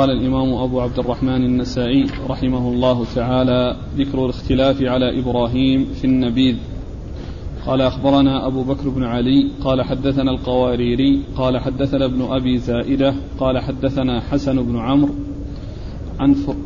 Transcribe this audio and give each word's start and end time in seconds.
قال 0.00 0.10
الإمام 0.10 0.54
أبو 0.54 0.80
عبد 0.80 0.98
الرحمن 0.98 1.44
النسائي 1.44 2.06
رحمه 2.28 2.68
الله 2.68 3.04
تعالى 3.14 3.76
ذكر 3.96 4.24
الاختلاف 4.24 4.82
على 4.82 5.18
إبراهيم 5.18 5.84
في 5.84 6.04
النبيذ. 6.04 6.56
قال 7.66 7.80
أخبرنا 7.80 8.46
أبو 8.46 8.62
بكر 8.62 8.88
بن 8.88 9.04
علي 9.04 9.48
قال 9.64 9.82
حدثنا 9.82 10.30
القواريري 10.30 11.22
قال 11.36 11.58
حدثنا 11.58 12.04
ابن 12.04 12.22
أبي 12.22 12.58
زائدة 12.58 13.14
قال 13.38 13.58
حدثنا 13.58 14.20
حسن 14.20 14.62
بن 14.62 14.78
عمرو 14.78 15.14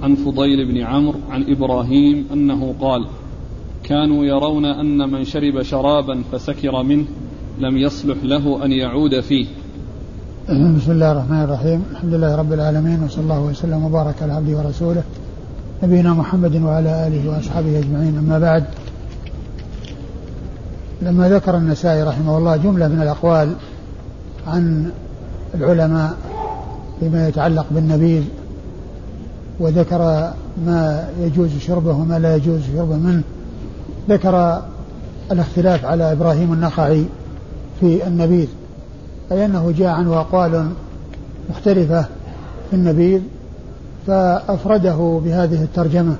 عن 0.02 0.14
فضيل 0.14 0.66
بن 0.66 0.78
عمرو 0.78 1.18
عن 1.30 1.44
إبراهيم 1.48 2.26
أنه 2.32 2.74
قال 2.80 3.06
كانوا 3.84 4.24
يرون 4.24 4.64
أن 4.64 5.10
من 5.10 5.24
شرب 5.24 5.62
شرابا 5.62 6.22
فسكر 6.32 6.82
منه 6.82 7.04
لم 7.58 7.76
يصلح 7.76 8.16
له 8.24 8.64
أن 8.64 8.72
يعود 8.72 9.20
فيه. 9.20 9.46
بسم 10.44 10.90
الله 10.90 11.12
الرحمن 11.12 11.42
الرحيم. 11.42 11.84
الحمد 11.90 12.14
لله 12.14 12.36
رب 12.36 12.52
العالمين 12.52 13.02
وصلى 13.02 13.22
الله 13.22 13.40
وسلم 13.40 13.84
وبارك 13.84 14.14
على 14.22 14.32
عبده 14.32 14.58
ورسوله. 14.58 15.02
نبينا 15.82 16.14
محمد 16.14 16.62
وعلى 16.62 17.06
آله 17.06 17.30
وأصحابه 17.30 17.78
أجمعين. 17.78 18.18
أما 18.18 18.38
بعد 18.38 18.64
لما 21.02 21.28
ذكر 21.28 21.56
النسائي 21.56 22.02
رحمه 22.02 22.38
الله 22.38 22.56
جملة 22.56 22.88
من 22.88 23.02
الأقوال 23.02 23.52
عن 24.46 24.90
العلماء 25.54 26.14
فيما 27.00 27.28
يتعلق 27.28 27.66
بالنبيذ 27.70 28.22
وذكر 29.60 30.32
ما 30.66 31.08
يجوز 31.20 31.50
شربه 31.58 31.92
وما 31.92 32.18
لا 32.18 32.36
يجوز 32.36 32.60
شربه 32.76 32.96
منه 32.96 33.22
ذكر 34.08 34.62
الاختلاف 35.32 35.84
على 35.84 36.12
إبراهيم 36.12 36.52
النخعي 36.52 37.04
في 37.80 38.06
النبيذ. 38.06 38.48
أي 39.32 39.44
أنه 39.44 39.74
جاء 39.78 39.88
عنه 39.88 40.20
أقوال 40.20 40.68
مختلفة 41.50 42.02
في 42.70 42.76
النبيذ 42.76 43.20
فأفرده 44.06 45.20
بهذه 45.24 45.62
الترجمة. 45.62 46.16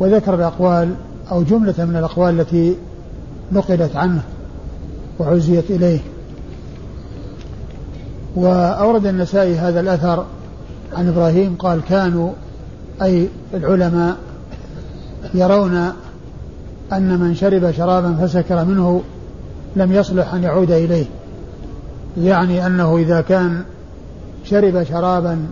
وذكر 0.00 0.34
الأقوال 0.34 0.94
أو 1.30 1.42
جملة 1.42 1.74
من 1.78 1.96
الأقوال 1.96 2.40
التي 2.40 2.76
نقلت 3.52 3.96
عنه 3.96 4.22
وعزيت 5.18 5.70
إليه. 5.70 6.00
وأورد 8.36 9.06
النسائي 9.06 9.58
هذا 9.58 9.80
الأثر 9.80 10.24
عن 10.92 11.08
إبراهيم 11.08 11.56
قال 11.58 11.80
كانوا 11.88 12.30
أي 13.02 13.28
العلماء 13.54 14.16
يرون 15.34 15.92
أن 16.92 17.18
من 17.18 17.34
شرب 17.34 17.70
شرابا 17.70 18.14
فسكر 18.14 18.64
منه 18.64 19.02
لم 19.76 19.92
يصلح 19.92 20.34
أن 20.34 20.42
يعود 20.42 20.70
إليه. 20.70 21.06
يعني 22.18 22.66
أنه 22.66 22.96
إذا 22.96 23.20
كان 23.20 23.64
شرب 24.44 24.82
شرابا 24.84 25.46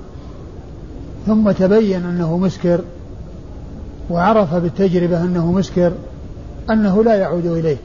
ثم 1.26 1.50
تبين 1.50 2.04
أنه 2.04 2.38
مسكر 2.38 2.80
وعرف 4.10 4.54
بالتجربة 4.54 5.22
أنه 5.22 5.52
مسكر 5.52 5.92
أنه 6.70 7.04
لا 7.04 7.14
يعود 7.14 7.46
إليه 7.46 7.76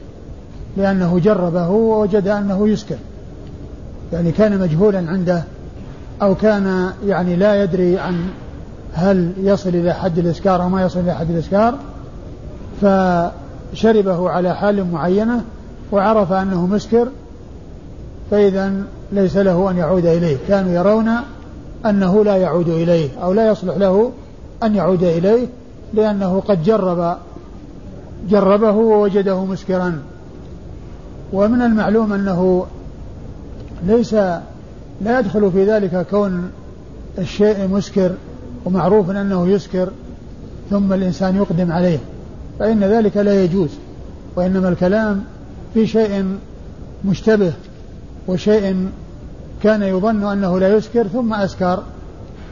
لأنه 0.76 1.18
جربه 1.18 1.68
ووجد 1.68 2.28
أنه 2.28 2.68
يسكر. 2.68 2.96
يعني 4.12 4.32
كان 4.32 4.58
مجهولا 4.58 4.98
عنده 4.98 5.42
أو 6.22 6.34
كان 6.34 6.90
يعني 7.06 7.36
لا 7.36 7.62
يدري 7.62 7.98
عن 7.98 8.20
هل 8.92 9.32
يصل 9.38 9.68
إلى 9.68 9.92
حد 9.92 10.18
الإسكار 10.18 10.62
أو 10.62 10.68
ما 10.68 10.82
يصل 10.82 11.00
إلى 11.00 11.14
حد 11.14 11.30
الإسكار 11.30 11.74
فشربه 12.80 14.30
على 14.30 14.56
حال 14.56 14.92
معينة 14.92 15.44
وعرف 15.92 16.32
أنه 16.32 16.66
مسكر 16.66 17.08
فإذا 18.30 18.72
ليس 19.12 19.36
له 19.36 19.70
أن 19.70 19.76
يعود 19.76 20.06
إليه. 20.06 20.36
كانوا 20.48 20.72
يرون 20.72 21.10
أنه 21.86 22.24
لا 22.24 22.36
يعود 22.36 22.68
إليه 22.68 23.08
أو 23.22 23.32
لا 23.32 23.50
يصلح 23.50 23.76
له 23.76 24.12
أن 24.62 24.74
يعود 24.74 25.02
إليه 25.02 25.46
لأنه 25.94 26.40
قد 26.40 26.62
جرب 26.62 27.16
جربه 28.30 28.72
ووجده 28.72 29.44
مسكرا. 29.44 29.98
ومن 31.32 31.62
المعلوم 31.62 32.12
أنه 32.12 32.66
ليس 33.86 34.14
لا 35.00 35.18
يدخل 35.18 35.52
في 35.52 35.64
ذلك 35.64 36.06
كون 36.10 36.50
الشيء 37.18 37.68
مسكر 37.68 38.12
ومعروف 38.64 39.10
أنه 39.10 39.48
يسكر 39.48 39.88
ثم 40.70 40.92
الإنسان 40.92 41.36
يقدم 41.36 41.72
عليه 41.72 41.98
فإن 42.58 42.84
ذلك 42.84 43.16
لا 43.16 43.44
يجوز 43.44 43.70
وإنما 44.36 44.68
الكلام 44.68 45.24
في 45.74 45.86
شيء 45.86 46.38
مشتبه 47.04 47.52
وشيء 48.28 48.88
كان 49.62 49.82
يظن 49.82 50.24
أنه 50.24 50.58
لا 50.58 50.76
يسكر 50.76 51.06
ثم 51.06 51.34
أسكر 51.34 51.82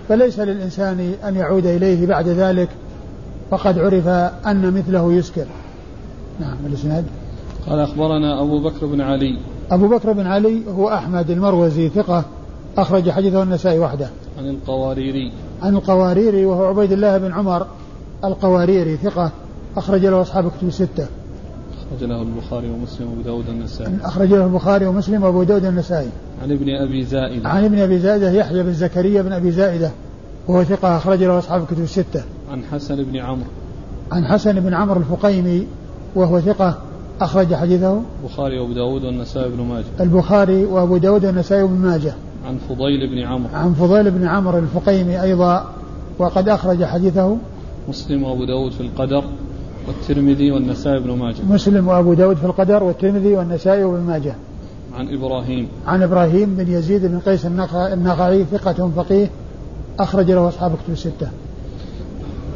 فليس 0.09 0.41
للإنسان 0.41 1.15
أن 1.25 1.37
يعود 1.37 1.67
إليه 1.67 2.07
بعد 2.07 2.29
ذلك 2.29 2.69
فقد 3.51 3.79
عرف 3.79 4.09
أن 4.47 4.75
مثله 4.75 5.13
يسكر 5.13 5.45
نعم 6.41 6.57
الإسناد. 6.67 7.05
قال 7.69 7.81
أخبرنا 7.81 8.43
أبو 8.43 8.63
بكر 8.63 8.87
بن 8.87 9.01
علي. 9.01 9.39
أبو 9.71 9.89
بكر 9.89 10.13
بن 10.13 10.27
علي 10.27 10.63
هو 10.69 10.89
أحمد 10.89 11.31
المروزي 11.31 11.89
ثقة 11.89 12.25
أخرج 12.79 13.11
حديثه 13.11 13.43
النسائي 13.43 13.79
وحده. 13.79 14.09
عن 14.39 14.49
القواريري. 14.49 15.33
عن 15.63 15.75
القواريري 15.75 16.47
وهو 16.47 16.65
عبيد 16.65 16.93
الله 16.93 17.19
بن 17.19 17.33
عمر 17.33 17.67
القواريري 18.25 18.97
ثقة 18.97 19.31
أخرج 19.77 20.07
له 20.07 20.21
أصحاب 20.21 20.51
كتب 20.51 20.69
الستة. 20.69 21.07
أخرج 21.93 22.09
له 22.09 22.23
البخاري 22.23 22.71
ومسلم 22.71 23.09
وأبو 23.09 23.23
داود 23.23 23.49
النسائي 23.49 23.95
أخرج 24.03 24.29
له 24.29 24.45
البخاري 24.47 24.87
ومسلم 24.87 25.23
وأبو 25.23 25.43
داود 25.43 25.65
النسائي 25.65 26.09
عن 26.43 26.53
ابن 26.53 26.69
أبي 26.75 27.05
زائدة. 27.05 27.49
عن 27.49 27.65
ابن 27.65 27.79
أبي 27.79 27.99
زائدة 27.99 28.31
يحيى 28.31 28.63
بن 28.63 28.73
زكريا 28.73 29.23
بن 29.23 29.33
أبي 29.33 29.51
زائدة 29.51 29.91
وهو 30.49 30.65
ثقة 30.65 30.97
أخرج 30.97 31.23
له 31.23 31.39
أصحاب 31.39 31.63
الكتب 31.63 31.83
الستة. 31.83 32.23
عن 32.51 32.63
حسن 32.73 33.05
بن 33.05 33.17
عمرو. 33.17 33.47
عن 34.13 34.27
حسن 34.27 34.61
بن 34.61 34.75
عمرو 34.75 35.01
الفقيمي 35.01 35.67
وهو 36.15 36.41
ثقة 36.41 36.79
أخرج 37.21 37.55
حديثه. 37.55 38.03
البخاري 38.23 38.59
وأبو 38.59 38.73
داود 38.73 39.05
والنسائي 39.05 39.51
بن 39.51 39.63
ماجه. 39.63 39.85
البخاري 40.01 40.65
وأبو 40.65 40.97
داود 40.97 41.25
والنسائي 41.25 41.67
بن 41.67 41.75
ماجه. 41.75 42.15
عن 42.47 42.59
فضيل 42.69 43.11
بن 43.11 43.19
عمرو. 43.19 43.55
عن 43.55 43.73
فضيل 43.73 44.11
بن 44.11 44.27
عمرو 44.27 44.59
الفقيمي 44.59 45.23
أيضا 45.23 45.71
وقد 46.19 46.49
أخرج 46.49 46.85
حديثه. 46.85 47.37
مسلم 47.89 48.23
وأبو 48.23 48.45
داود 48.45 48.73
في 48.73 48.81
القدر. 48.81 49.25
والترمذي 49.89 50.51
والنسائي 50.51 51.01
بن 51.01 51.11
ماجه. 51.11 51.43
مسلم 51.49 51.89
وأبو 51.89 52.15
داود 52.15 52.37
في 52.37 52.45
القدر 52.45 52.85
والترمذي 52.85 53.35
والنسائي 53.35 53.85
وابن 53.85 54.05
ماجه. 54.05 54.35
عن 54.95 55.15
إبراهيم. 55.15 55.69
عن 55.87 56.03
إبراهيم 56.03 56.55
بن 56.55 56.73
يزيد 56.73 57.07
بن 57.07 57.19
قيس 57.19 57.47
النخعي 57.47 58.45
ثقة 58.45 58.91
فقيه 58.97 59.31
أخرج 59.99 60.31
له 60.31 60.49
أصحاب 60.49 60.73
كتب 60.73 60.93
الستة. 60.93 61.29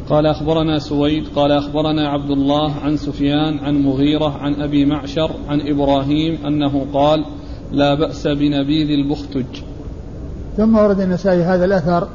قال 0.09 0.25
أخبرنا 0.25 0.79
سويد 0.79 1.23
قال 1.35 1.51
أخبرنا 1.51 2.09
عبد 2.09 2.31
الله 2.31 2.71
عن 2.83 2.97
سفيان 2.97 3.59
عن 3.59 3.81
مغيرة 3.81 4.37
عن 4.37 4.53
أبي 4.53 4.85
معشر 4.85 5.31
عن 5.49 5.61
إبراهيم 5.61 6.45
أنه 6.45 6.85
قال 6.93 7.25
لا 7.71 7.93
بأس 7.93 8.27
بنبيذ 8.27 8.89
البختج. 8.89 9.61
ثم 10.57 10.77
ورد 10.77 10.99
النسائي 10.99 11.43
هذا 11.43 11.65
الأثر 11.65 12.07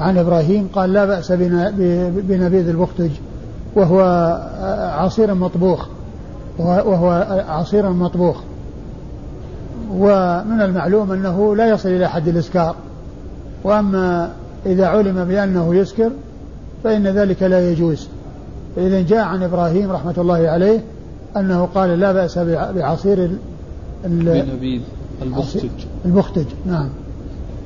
عن 0.00 0.18
إبراهيم 0.18 0.68
قال 0.72 0.92
لا 0.92 1.04
بأس 1.04 1.32
بنبيذ 2.28 2.68
البختج. 2.68 3.10
وهو 3.76 4.00
عصير 4.98 5.34
مطبوخ 5.34 5.86
وهو 6.58 7.26
عصير 7.48 7.90
مطبوخ. 7.90 8.36
ومن 9.92 10.60
المعلوم 10.62 11.12
أنه 11.12 11.56
لا 11.56 11.68
يصل 11.68 11.88
إلى 11.88 12.08
حد 12.08 12.28
الإسكار. 12.28 12.74
وأما 13.64 14.32
إذا 14.66 14.86
علم 14.86 15.24
بأنه 15.24 15.74
يسكر 15.74 16.10
فإن 16.84 17.06
ذلك 17.06 17.42
لا 17.42 17.70
يجوز. 17.70 18.08
فإذا 18.76 19.02
جاء 19.02 19.20
عن 19.20 19.42
إبراهيم 19.42 19.90
رحمة 19.90 20.14
الله 20.18 20.48
عليه 20.48 20.80
أنه 21.36 21.68
قال 21.74 22.00
لا 22.00 22.12
بأس 22.12 22.38
بعصير 22.74 23.30
بنبيذ 24.04 24.80
البختج 25.22 25.68
البختج 26.04 26.46
نعم. 26.66 26.88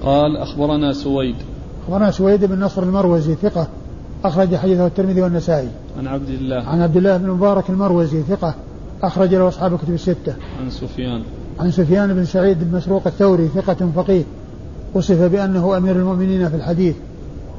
قال 0.03 0.37
أخبرنا 0.37 0.93
سويد. 0.93 1.37
أخبرنا 1.85 2.11
سويد 2.11 2.45
بن 2.45 2.61
نصر 2.61 2.83
المروزي 2.83 3.35
ثقة 3.35 3.67
أخرج 4.25 4.57
حديثه 4.57 4.87
الترمذي 4.87 5.23
والنسائي. 5.23 5.69
عن 5.99 6.07
عبد 6.07 6.29
الله. 6.29 6.57
عن 6.57 6.81
عبد 6.81 6.97
الله 6.97 7.17
بن 7.17 7.31
مبارك 7.31 7.71
المروزي 7.71 8.23
ثقة 8.23 8.55
أخرج 9.03 9.35
له 9.35 9.49
أصحاب 9.49 9.75
الكتب 9.75 9.95
الستة. 9.95 10.35
عن 10.61 10.71
سفيان. 10.71 11.23
عن 11.61 11.71
سفيان 11.71 12.15
بن 12.15 12.25
سعيد 12.25 12.65
بن 12.65 12.77
مسروق 12.77 13.07
الثوري 13.07 13.49
ثقة 13.49 13.91
فقيه 13.97 14.25
وصف 14.95 15.23
بأنه 15.23 15.77
أمير 15.77 15.97
المؤمنين 15.97 16.49
في 16.49 16.57
الحديث 16.57 16.97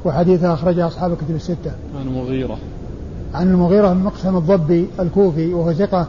وحديثه 0.04 0.54
أخرج 0.54 0.78
أصحاب 0.78 1.12
الكتب 1.12 1.34
الستة. 1.34 1.72
عن 2.00 2.08
مغيرة. 2.08 2.58
عن 3.34 3.50
المغيرة 3.50 3.92
بن 3.92 4.00
مقسم 4.00 4.36
الضبي 4.36 4.86
الكوفي 5.00 5.54
وهو 5.54 5.72
ثقة 5.72 6.06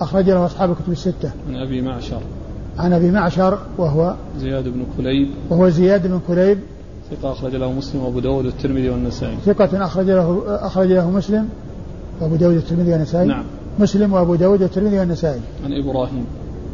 أخرج 0.00 0.30
له 0.30 0.46
أصحاب 0.46 0.70
الكتب 0.70 0.92
الستة. 0.92 1.30
عن 1.48 1.56
أبي 1.56 1.82
معشر. 1.82 2.20
عن 2.78 2.92
أبي 2.92 3.10
معشر 3.10 3.58
وهو 3.78 4.14
زياد 4.38 4.64
بن 4.68 4.84
كليب. 4.96 5.28
وهو 5.50 5.68
زياد 5.68 6.06
بن 6.06 6.20
كليب 6.28 6.58
ثقة 7.10 7.32
أخرج 7.32 7.56
له 7.56 7.72
مسلم 7.72 8.04
وأبو 8.04 8.20
داود 8.20 8.46
والترمذي 8.46 8.90
والنسائي. 8.90 9.36
ثقة 9.46 9.84
أخرج 9.84 10.06
له 10.06 10.42
أخرج 10.46 10.92
له 10.92 11.10
مسلم 11.10 11.48
وأبو 12.20 12.36
داود 12.36 12.54
والترمذي 12.54 12.92
والنسائي. 12.92 13.28
نعم. 13.28 13.44
مسلم 13.78 14.12
وأبو 14.12 14.34
داود 14.34 14.62
والترمذي 14.62 14.98
والنسائي. 14.98 15.40
عن 15.64 15.72
إبراهيم. 15.72 16.24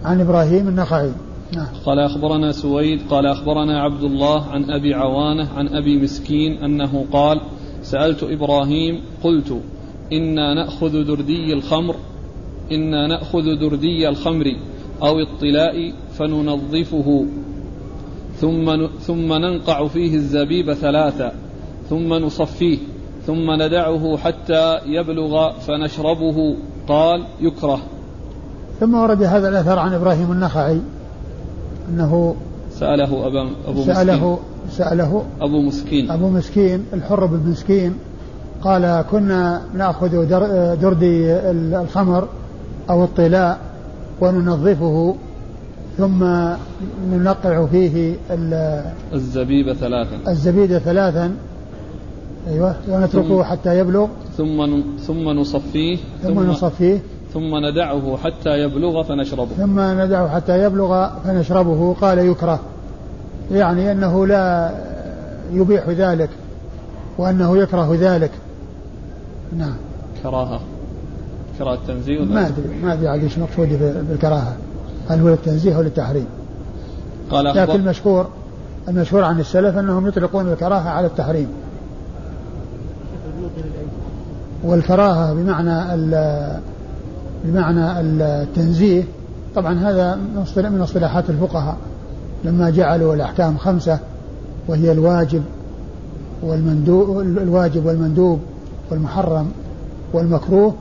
عن 0.05 0.21
إبراهيم 0.21 0.69
النخعي. 0.69 1.11
نعم. 1.57 1.67
قال 1.87 1.99
أخبرنا 1.99 2.53
سويد 2.53 3.01
قال 3.11 3.27
أخبرنا 3.27 3.81
عبد 3.81 4.03
الله 4.03 4.47
عن 4.47 4.71
أبي 4.71 4.95
عوانة 4.95 5.49
عن 5.57 5.69
أبي 5.69 6.03
مسكين 6.03 6.53
أنه 6.53 7.05
قال 7.13 7.41
سألت 7.83 8.23
إبراهيم 8.23 9.01
قلت 9.25 9.61
إنا 10.13 10.55
نأخذ 10.55 11.05
دردي 11.05 11.53
الخمر 11.53 11.97
إنا 12.73 13.07
نأخذ 13.07 13.59
دردي 13.61 14.09
الخمر 14.09 14.57
أو 15.03 15.21
الطلاء 15.21 15.93
فننظفه. 16.19 17.27
ثم 18.41 18.87
ثم 19.01 19.33
ننقع 19.33 19.87
فيه 19.87 20.15
الزبيب 20.15 20.73
ثلاثا 20.73 21.33
ثم 21.91 22.15
نصفيه 22.15 22.79
ثم 23.27 23.63
ندعه 23.63 24.17
حتى 24.17 24.79
يبلغ 24.87 25.53
فنشربه. 25.53 26.57
قال 26.89 27.25
يكره. 27.41 27.79
ثم 28.81 28.95
ورد 28.95 29.23
هذا 29.23 29.49
الأثر 29.49 29.79
عن 29.79 29.93
إبراهيم 29.93 30.33
النخعي 30.33 30.81
أنه 31.89 32.37
سأله 32.71 33.27
أبا 33.27 33.51
أبو 33.69 33.85
سأله 33.85 34.33
مسكين. 34.33 34.39
سأله 34.71 35.25
أبو 35.41 35.61
مسكين. 35.61 36.11
أبو 36.11 36.29
مسكين 36.29 36.85
الحر 36.93 37.27
بن 37.27 37.51
مسكين 37.51 37.95
قال 38.63 39.05
كنا 39.11 39.63
نأخذ 39.75 40.29
دردي 40.81 41.33
الخمر 41.81 42.29
أو 42.91 43.05
الطلاء 43.05 43.59
وننظفه 44.21 45.17
ثم 45.99 46.25
ننقع 47.11 47.67
فيه 47.67 48.15
الزبيب 49.13 49.73
ثلاثا. 49.73 50.19
الزبيب 50.29 50.79
ثلاثا. 50.79 51.35
أيوه 52.49 52.75
ونتركه 52.89 53.45
حتى 53.45 53.79
يبلغ. 53.79 54.07
ثم 54.37 54.83
ثم 55.07 55.29
نصفيه. 55.29 55.97
ثم, 56.23 56.29
ثم 56.29 56.51
نصفيه. 56.51 56.99
ثم 57.35 57.67
ندعه 57.67 58.17
حتى 58.17 58.51
يبلغ 58.51 59.03
فنشربه. 59.03 59.51
ثم 59.57 59.81
ندعه 59.81 60.29
حتى 60.35 60.65
يبلغ 60.65 61.09
فنشربه. 61.25 61.95
قال 62.01 62.19
يكره. 62.19 62.61
يعني 63.53 63.93
أنه 63.93 64.27
لا 64.27 64.71
يبيح 65.53 65.89
ذلك 65.89 66.31
وأنه 67.19 67.59
يكره 67.59 67.97
ذلك. 68.01 68.31
نعم. 69.59 69.77
كراهة. 70.23 70.61
كراهة 71.59 71.79
تنزيه 71.87 72.21
ما 72.21 72.47
أدري 72.47 72.69
ما 72.83 72.93
أدري 72.93 73.09
عاد 73.09 73.23
إيش 73.23 73.39
مقصود 73.39 73.69
بالكراهة. 74.09 74.57
هل 75.09 75.21
هو 75.21 75.29
للتنزيه 75.29 75.77
أو 75.77 75.83
للتحريم؟ 75.83 76.27
قال 77.31 77.45
لكن 77.45 77.73
المشهور 77.73 78.27
المشهور 78.89 79.25
عن 79.25 79.41
السلف 79.41 79.79
أنهم 79.79 80.07
يطلقون 80.07 80.53
الكراهة 80.53 80.89
على 80.89 81.07
التحريم. 81.07 81.49
والكراهة 84.65 85.35
بمعنى 85.35 85.97
بمعنى 87.45 88.01
التنزيه 88.01 89.05
طبعا 89.55 89.75
هذا 89.75 90.19
من 90.57 90.81
اصطلاحات 90.81 91.31
الفقهاء. 91.31 91.77
لما 92.45 92.71
جعلوا 92.71 93.15
الأحكام 93.15 93.59
خمسة 93.59 93.99
وهي 94.69 94.93
الواجب 94.93 95.43
والمندوب 96.43 97.21
الواجب 97.21 97.87
والمندوب 97.87 98.41
والمحرم 98.91 99.51
والمكروه 100.13 100.75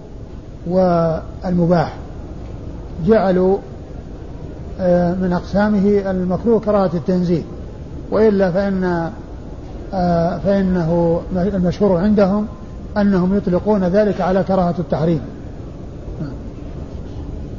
والمباح. 0.67 1.93
جعلوا 3.05 3.57
من 5.21 5.33
أقسامه 5.33 6.11
المكروه 6.11 6.59
كراهة 6.59 6.91
التنزيه 6.93 7.41
وإلا 8.11 8.51
فإن 8.51 9.11
آه، 9.93 10.37
فإنه 10.37 11.21
المشهور 11.35 11.97
عندهم 11.97 12.47
أنهم 12.97 13.37
يطلقون 13.37 13.83
ذلك 13.83 14.21
على 14.21 14.43
كراهة 14.43 14.75
التحريم. 14.79 15.21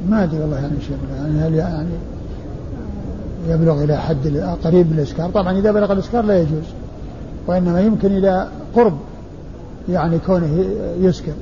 ما 0.09 0.23
أدري 0.23 0.39
والله 0.41 0.55
يعني 0.59 0.81
شيء 0.87 0.97
يعني 1.15 1.39
هل 1.39 1.53
يعني 1.53 1.89
يبلغ 3.47 3.83
إلى 3.83 3.97
حد 3.97 4.27
قريب 4.63 4.91
من 4.91 4.97
الإسكار؟ 4.97 5.29
طبعا 5.29 5.57
إذا 5.57 5.71
بلغ 5.71 5.91
الإسكار 5.91 6.25
لا 6.25 6.39
يجوز 6.39 6.65
وإنما 7.47 7.81
يمكن 7.81 8.11
إلى 8.11 8.47
قرب 8.75 8.97
يعني 9.89 10.19
كونه 10.19 10.65
يسكر. 10.99 11.33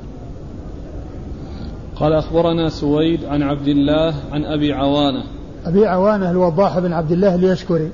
قال 1.96 2.12
أخبرنا 2.12 2.68
سويد 2.68 3.24
عن 3.24 3.42
عبد 3.42 3.68
الله 3.68 4.14
عن 4.32 4.44
أبي 4.44 4.72
عوانة. 4.72 5.24
أبي 5.66 5.86
عوانة 5.86 6.30
الوضاح 6.30 6.78
بن 6.78 6.92
عبد 6.92 7.12
الله 7.12 7.34
اليشكري 7.34 7.90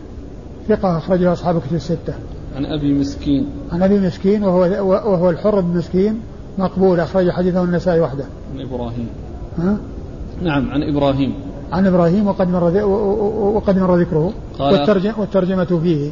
ثقة 0.69 0.99
أخرجه 0.99 1.33
أصحاب 1.33 1.61
كتب 1.61 1.75
الستة. 1.75 2.15
عن 2.57 2.67
أبي 2.67 2.93
مسكين. 2.93 3.47
عن 3.73 3.83
أبي 3.83 4.01
مسكين 4.01 4.45
وهو 4.45 4.61
وهو 4.91 5.31
الحر 5.31 5.61
بن 5.61 5.77
مسكين 5.77 6.21
مقبول 6.59 7.01
أخرج 7.01 7.31
حديثه 7.31 7.65
النسائي 7.65 8.01
وحده. 8.01 8.25
عن 8.55 8.61
إبراهيم. 8.61 9.09
ها؟ 9.59 9.77
نعم 10.43 10.71
عن 10.71 10.83
إبراهيم. 10.83 11.35
عن 11.73 11.87
إبراهيم 11.87 12.27
وقد 12.27 12.49
مر 12.49 12.85
وقد 13.57 13.79
مر 13.79 13.97
ذكره. 13.97 14.33
والترجمة, 14.61 15.21
والترجمة 15.21 15.65
فيه. 15.65 16.11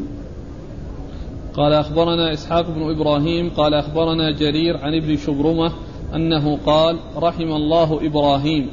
قال 1.55 1.73
أخبرنا 1.73 2.33
إسحاق 2.33 2.67
بن 2.71 2.91
إبراهيم 2.91 3.51
قال 3.51 3.75
أخبرنا 3.75 4.31
جرير 4.31 4.77
عن 4.77 4.95
ابن 4.95 5.17
شبرمة 5.17 5.73
أنه 6.15 6.59
قال 6.67 6.97
رحم 7.17 7.43
الله 7.43 8.07
إبراهيم. 8.07 8.71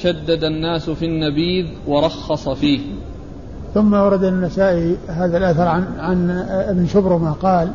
شدد 0.00 0.44
الناس 0.44 0.90
في 0.90 1.06
النبيذ 1.06 1.66
ورخص 1.86 2.48
فيه. 2.48 2.80
ثم 3.74 3.94
ورد 3.94 4.24
النسائي 4.24 4.96
هذا 5.08 5.38
الأثر 5.38 5.62
عن 5.62 5.86
عن 5.98 6.30
ابن 6.50 6.86
شبرمة 6.86 7.32
قال 7.32 7.68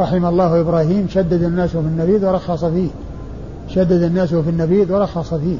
رحم 0.00 0.26
الله 0.26 0.60
إبراهيم 0.60 1.06
شدد 1.10 1.42
الناس 1.42 1.70
في 1.70 1.78
النبيذ 1.78 2.26
ورخص 2.26 2.64
فيه. 2.64 2.88
شدد 3.68 4.02
الناس 4.02 4.34
في 4.34 4.50
النبيذ 4.50 4.92
ورخص 4.92 5.34
فيه. 5.34 5.56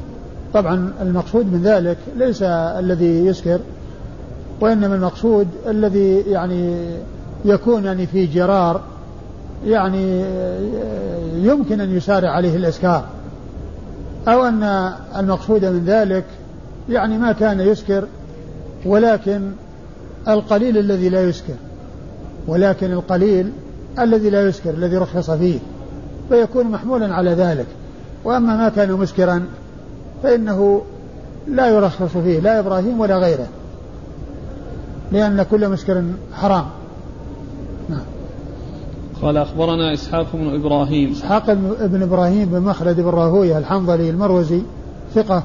طبعا 0.53 0.93
المقصود 1.01 1.45
من 1.53 1.61
ذلك 1.63 1.97
ليس 2.17 2.43
الذي 2.43 3.25
يسكر 3.25 3.59
وإنما 4.61 4.95
المقصود 4.95 5.47
الذي 5.67 6.17
يعني 6.19 6.75
يكون 7.45 7.85
يعني 7.85 8.07
في 8.07 8.25
جرار 8.25 8.81
يعني 9.65 10.23
يمكن 11.35 11.81
أن 11.81 11.97
يسارع 11.97 12.29
عليه 12.29 12.55
الإسكار. 12.55 13.05
أو 14.27 14.45
أن 14.45 14.93
المقصود 15.15 15.65
من 15.65 15.85
ذلك 15.85 16.25
يعني 16.89 17.17
ما 17.17 17.31
كان 17.31 17.59
يسكر 17.59 18.07
ولكن 18.85 19.51
القليل 20.27 20.77
الذي 20.77 21.09
لا 21.09 21.29
يسكر 21.29 21.53
ولكن 22.47 22.91
القليل 22.91 23.51
الذي 23.99 24.29
لا 24.29 24.47
يسكر 24.47 24.69
الذي 24.69 24.97
رخص 24.97 25.31
فيه 25.31 25.59
فيكون 26.29 26.65
محمولا 26.65 27.15
على 27.15 27.31
ذلك. 27.31 27.65
وأما 28.23 28.55
ما 28.55 28.69
كان 28.69 28.91
مسكرا 28.91 29.45
فإنه 30.23 30.81
لا 31.47 31.67
يرخص 31.67 32.17
فيه 32.17 32.39
لا 32.39 32.59
إبراهيم 32.59 32.99
ولا 32.99 33.17
غيره 33.17 33.47
لأن 35.11 35.43
كل 35.51 35.69
مسكر 35.69 36.03
حرام. 36.33 36.65
قال 39.23 39.37
أخبرنا 39.37 39.93
إسحاق 39.93 40.27
بن 40.33 40.55
إبراهيم. 40.55 41.11
إسحاق 41.11 41.53
بن 41.85 42.01
إبراهيم 42.01 42.49
بن 42.49 42.61
مخلد 42.61 42.99
بن 42.99 43.09
راهوية 43.09 43.57
الحنظلي 43.57 44.09
المروزي 44.09 44.61
ثقة 45.13 45.43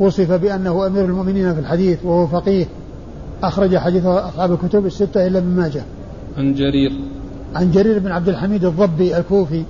وصف 0.00 0.32
بأنه 0.32 0.86
أمير 0.86 1.04
المؤمنين 1.04 1.54
في 1.54 1.60
الحديث 1.60 2.04
وهو 2.04 2.26
فقيه. 2.26 2.66
أخرج 3.42 3.76
حديثه 3.76 4.28
أصحاب 4.28 4.52
الكتب 4.52 4.86
الستة 4.86 5.26
إلا 5.26 5.38
ابن 5.38 5.48
ماجه. 5.48 5.82
عن 6.38 6.54
جرير. 6.54 6.92
عن 7.54 7.70
جرير 7.70 7.98
بن 7.98 8.12
عبد 8.12 8.28
الحميد 8.28 8.64
الضبي 8.64 9.16
الكوفي 9.16 9.62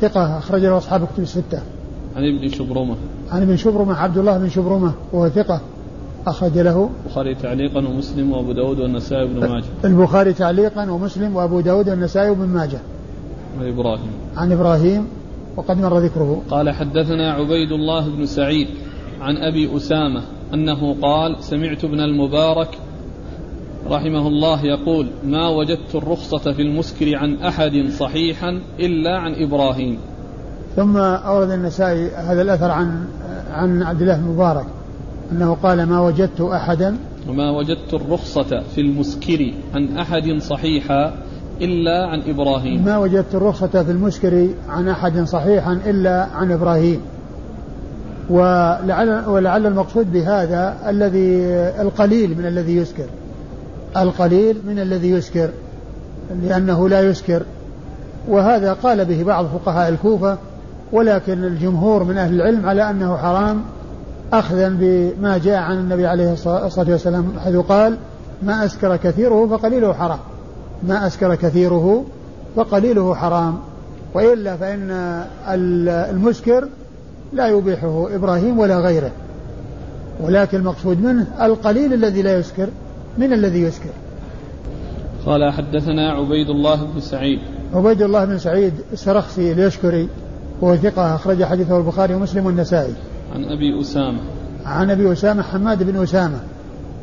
ثقة 0.00 0.38
أخرج 0.38 0.60
له 0.60 0.76
أصحاب 0.76 1.02
الكتب 1.02 1.22
الستة. 1.22 1.62
عن 2.16 2.22
ابن 2.24 2.48
شبرمة. 2.48 2.96
عن 3.32 3.42
ابن 3.42 3.56
شبرمة 3.56 3.94
عبد 3.94 4.18
الله 4.18 4.38
بن 4.38 4.48
شبرمة 4.48 4.92
وهو 5.12 5.28
ثقة. 5.28 5.60
أخرج 6.26 6.58
له 6.58 6.90
البخاري 7.04 7.34
تعليقا 7.34 7.78
ومسلم 7.78 8.32
وأبو 8.32 8.52
داود 8.52 8.80
والنسائي 8.80 9.22
وابن 9.22 9.48
ماجه. 9.48 9.64
البخاري 9.84 10.32
تعليقا 10.32 10.90
ومسلم 10.90 11.36
وأبو 11.36 11.60
داود 11.60 11.88
والنسائي 11.88 12.30
وابن 12.30 12.46
ماجه. 12.46 12.78
عن 13.60 13.68
إبراهيم. 13.68 14.10
عن 14.36 14.52
إبراهيم 14.52 15.06
وقد 15.56 15.80
مر 15.80 15.98
ذكره. 15.98 16.42
قال 16.50 16.70
حدثنا 16.70 17.32
عبيد 17.32 17.72
الله 17.72 18.08
بن 18.08 18.26
سعيد 18.26 18.68
عن 19.20 19.36
أبي 19.36 19.76
أسامة 19.76 20.22
أنه 20.54 20.96
قال 21.02 21.36
سمعت 21.40 21.84
ابن 21.84 22.00
المبارك 22.00 22.78
رحمه 23.90 24.28
الله 24.28 24.64
يقول 24.64 25.06
ما 25.24 25.48
وجدت 25.48 25.94
الرخصة 25.94 26.52
في 26.52 26.62
المسكر 26.62 27.16
عن 27.16 27.36
أحد 27.36 27.88
صحيحا 27.98 28.60
إلا 28.80 29.18
عن 29.18 29.34
إبراهيم. 29.34 29.98
ثم 30.76 30.96
أورد 30.96 31.50
النسائي 31.50 32.10
هذا 32.10 32.42
الأثر 32.42 32.70
عن 32.70 33.04
عن 33.52 33.82
عبد 33.82 34.02
الله 34.02 34.16
بن 34.16 34.24
مبارك. 34.24 34.66
أنه 35.32 35.56
قال 35.62 35.82
ما 35.82 36.00
وجدت 36.00 36.40
أحدا 36.40 36.96
وما 37.28 37.50
وجدت 37.50 37.94
الرخصة 37.94 38.62
في 38.74 38.80
المسكر 38.80 39.52
عن 39.74 39.98
أحد 39.98 40.38
صحيحا 40.38 41.12
إلا 41.60 42.06
عن 42.06 42.22
إبراهيم. 42.26 42.84
ما 42.84 42.98
وجدت 42.98 43.34
الرخصة 43.34 43.82
في 43.84 43.90
المسكر 43.90 44.48
عن 44.68 44.88
أحد 44.88 45.24
صحيحا 45.24 45.72
إلا 45.72 46.26
عن 46.34 46.52
إبراهيم. 46.52 47.00
ولعل, 48.30 49.28
ولعل 49.28 49.66
المقصود 49.66 50.12
بهذا 50.12 50.76
الذي 50.88 51.44
القليل 51.80 52.38
من 52.38 52.46
الذي 52.46 52.76
يسكر. 52.76 53.06
القليل 53.96 54.56
من 54.66 54.78
الذي 54.78 55.10
يسكر 55.10 55.50
لأنه 56.42 56.88
لا 56.88 57.00
يسكر. 57.00 57.42
وهذا 58.28 58.72
قال 58.72 59.04
به 59.04 59.24
بعض 59.24 59.46
فقهاء 59.46 59.88
الكوفة 59.88 60.38
ولكن 60.92 61.44
الجمهور 61.44 62.04
من 62.04 62.18
أهل 62.18 62.34
العلم 62.34 62.66
على 62.66 62.90
أنه 62.90 63.16
حرام 63.16 63.62
أخذا 64.32 64.68
بما 64.68 65.38
جاء 65.38 65.56
عن 65.56 65.78
النبي 65.78 66.06
عليه 66.06 66.32
الصلاة 66.32 66.90
والسلام 66.90 67.32
حيث 67.44 67.56
قال 67.56 67.96
ما 68.42 68.64
أسكر 68.64 68.96
كثيره 68.96 69.46
فقليله 69.46 69.92
حرام. 69.92 70.18
ما 70.82 71.06
أسكر 71.06 71.34
كثيره 71.34 72.04
فقليله 72.56 73.14
حرام. 73.14 73.58
وإلا 74.14 74.56
فإن 74.56 74.90
المسكر 76.10 76.68
لا 77.32 77.48
يبيحه 77.48 78.14
إبراهيم 78.14 78.58
ولا 78.58 78.78
غيره. 78.78 79.10
ولكن 80.20 80.58
المقصود 80.58 81.02
منه 81.02 81.26
القليل 81.42 81.92
الذي 81.92 82.22
لا 82.22 82.38
يسكر. 82.38 82.68
من 83.18 83.32
الذي 83.32 83.62
يسكر؟ 83.62 83.90
قال 85.26 85.52
حدثنا 85.52 86.12
عبيد 86.12 86.50
الله 86.50 86.84
بن 86.94 87.00
سعيد. 87.00 87.38
عبيد 87.74 88.02
الله 88.02 88.24
بن 88.24 88.38
سعيد 88.38 88.72
السرخسي 88.92 89.52
اليشكري 89.52 90.08
وهو 90.60 90.76
ثقة 90.76 91.14
أخرج 91.14 91.44
حديثه 91.44 91.78
البخاري 91.78 92.14
ومسلم 92.14 92.46
والنسائي. 92.46 92.94
عن 93.34 93.44
أبي 93.44 93.80
أسامة. 93.80 94.20
عن 94.64 94.90
أبي 94.90 95.12
أسامة 95.12 95.42
حماد 95.42 95.82
بن 95.82 96.02
أسامة 96.02 96.40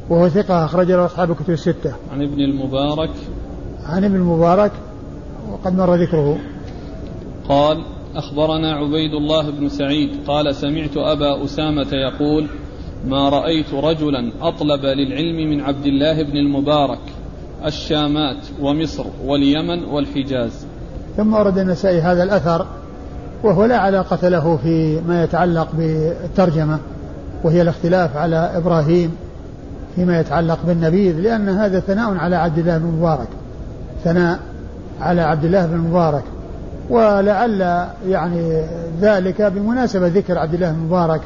وهو 0.10 0.29
ثقة 0.29 0.65
أخرج 0.65 0.91
له 0.91 1.05
أصحاب 1.05 1.31
الكتب 1.31 1.50
الستة. 1.50 1.96
عن 2.12 2.22
ابن 2.22 2.41
المبارك. 2.41 3.12
عن 3.86 4.03
ابن 4.03 4.15
المبارك 4.15 4.72
وقد 5.51 5.75
مر 5.75 5.96
ذكره. 5.96 6.38
قال 7.50 7.84
أخبرنا 8.15 8.74
عبيد 8.74 9.13
الله 9.13 9.50
بن 9.50 9.69
سعيد 9.69 10.10
قال 10.27 10.55
سمعت 10.55 10.98
أبا 10.98 11.43
أسامة 11.46 11.88
يقول 11.91 12.48
ما 13.05 13.29
رأيت 13.29 13.74
رجلا 13.74 14.31
أطلب 14.41 14.86
للعلم 14.86 15.50
من 15.50 15.62
عبد 15.62 15.86
الله 15.86 16.24
بن 16.24 16.38
المبارك 16.38 17.00
الشامات 17.65 18.38
ومصر 18.62 19.05
واليمن 19.25 19.84
والحجاز. 19.84 20.65
ثم 21.17 21.34
ورد 21.34 21.57
النسائي 21.57 22.01
هذا 22.01 22.24
الأثر 22.24 22.65
وهو 23.44 23.65
لا 23.65 23.77
علاقة 23.77 24.29
له 24.29 24.60
في 24.63 25.01
ما 25.08 25.24
يتعلق 25.24 25.67
بالترجمة 25.74 26.79
وهي 27.44 27.62
الاختلاف 27.62 28.17
على 28.17 28.51
إبراهيم 28.56 29.12
فيما 29.96 30.20
يتعلق 30.20 30.60
بالنبيذ 30.67 31.15
لأن 31.15 31.50
هذا 31.50 31.79
ثناء 31.79 32.15
على 32.15 32.36
عبد 32.36 32.58
الله 32.58 32.77
بن 32.77 32.86
مبارك 32.86 33.27
ثناء 34.03 34.39
على 35.01 35.22
عبد 35.22 35.46
الله 35.46 35.65
بن 35.65 35.77
مبارك. 35.77 36.24
ولعل 36.89 37.86
يعني 38.08 38.62
ذلك 39.01 39.41
بمناسبة 39.41 40.08
ذكر 40.08 40.38
عبد 40.38 40.53
الله 40.53 40.72
بن 40.72 40.79
مبارك 40.79 41.22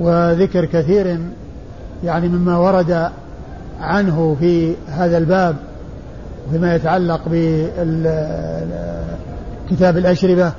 وذكر 0.00 0.64
كثير 0.64 1.18
يعني 2.04 2.28
مما 2.28 2.58
ورد 2.58 3.10
عنه 3.80 4.36
في 4.40 4.74
هذا 4.88 5.18
الباب 5.18 5.56
فيما 6.50 6.74
يتعلق 6.74 7.20
بكتاب 9.70 9.96
الأشربة 9.96 10.52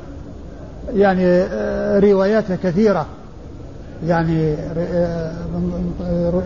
يعني 0.96 1.26
آه، 1.26 2.00
روايات 2.00 2.52
كثيرة. 2.64 3.06
يعني 4.08 4.56
آه، 4.94 5.32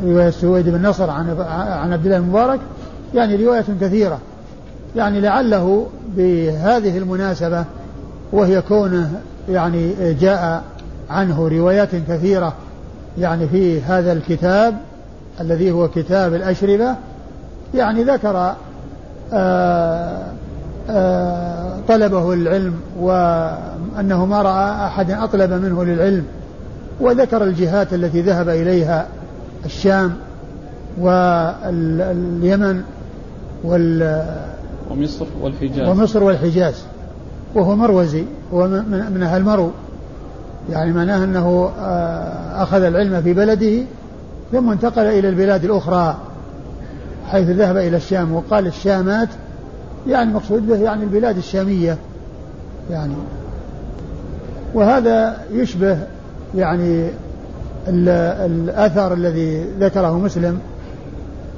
رواية 0.05 0.29
سويد 0.29 0.69
بن 0.69 0.87
نصر 0.87 1.09
عن 1.09 1.29
عن 1.49 1.93
عبد 1.93 2.05
الله 2.05 2.17
المبارك. 2.17 2.59
يعني 3.13 3.45
رواية 3.45 3.65
كثيرة. 3.81 4.19
يعني 4.95 5.21
لعله 5.21 5.87
بهذه 6.17 6.97
المناسبة 6.97 7.65
وهي 8.31 8.61
كونه 8.61 9.11
يعني 9.49 10.13
جاء 10.13 10.63
عنه 11.09 11.47
روايات 11.47 11.95
كثيرة. 11.95 12.53
يعني 13.17 13.47
في 13.47 13.81
هذا 13.81 14.11
الكتاب 14.11 14.75
الذي 15.41 15.71
هو 15.71 15.87
كتاب 15.87 16.33
الأشربة. 16.33 16.95
يعني 17.73 18.03
ذكر 18.03 18.37
آآ 18.37 18.55
آه، 19.33 20.23
آآ 20.89 21.60
طلبه 21.87 22.33
العلم 22.33 22.73
وأنه 22.99 24.25
ما 24.25 24.41
رأى 24.41 24.87
أحدا 24.87 25.23
أطلب 25.23 25.53
منه 25.53 25.83
للعلم 25.83 26.25
وذكر 26.99 27.43
الجهات 27.43 27.93
التي 27.93 28.21
ذهب 28.21 28.49
إليها 28.49 29.07
الشام 29.65 30.13
واليمن 30.99 32.81
وال 33.63 34.25
ومصر 34.91 35.25
والحجاز. 35.41 35.87
ومصر 35.87 36.23
والحجاز. 36.23 36.83
وهو 37.55 37.75
مروزي 37.75 38.25
هو 38.53 38.67
من 39.13 39.23
أهل 39.23 39.43
مرو. 39.43 39.71
يعني 40.69 40.93
معناه 40.93 41.23
أنه 41.23 41.71
آه، 41.79 42.63
أخذ 42.63 42.83
العلم 42.83 43.21
في 43.21 43.33
بلده 43.33 43.83
ثم 44.51 44.71
انتقل 44.71 45.01
إلى 45.01 45.29
البلاد 45.29 45.65
الأخرى 45.65 46.17
حيث 47.27 47.49
ذهب 47.49 47.77
إلى 47.77 47.97
الشام 47.97 48.33
وقال 48.33 48.67
الشامات 48.67 49.29
يعني 50.07 50.33
مقصود 50.33 50.67
به 50.67 50.75
يعني 50.75 51.03
البلاد 51.03 51.37
الشامية 51.37 51.97
يعني. 52.89 53.13
وهذا 54.73 55.37
يشبه 55.51 55.97
يعني 56.55 57.09
الأثر 57.87 59.13
الذي 59.13 59.65
ذكره 59.79 60.17
مسلم 60.17 60.59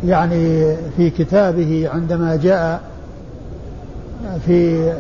يعني 0.06 0.76
في 0.98 1.10
كتابه 1.10 1.90
عندما 1.94 2.36
جاء 2.36 2.82
في 4.46 4.92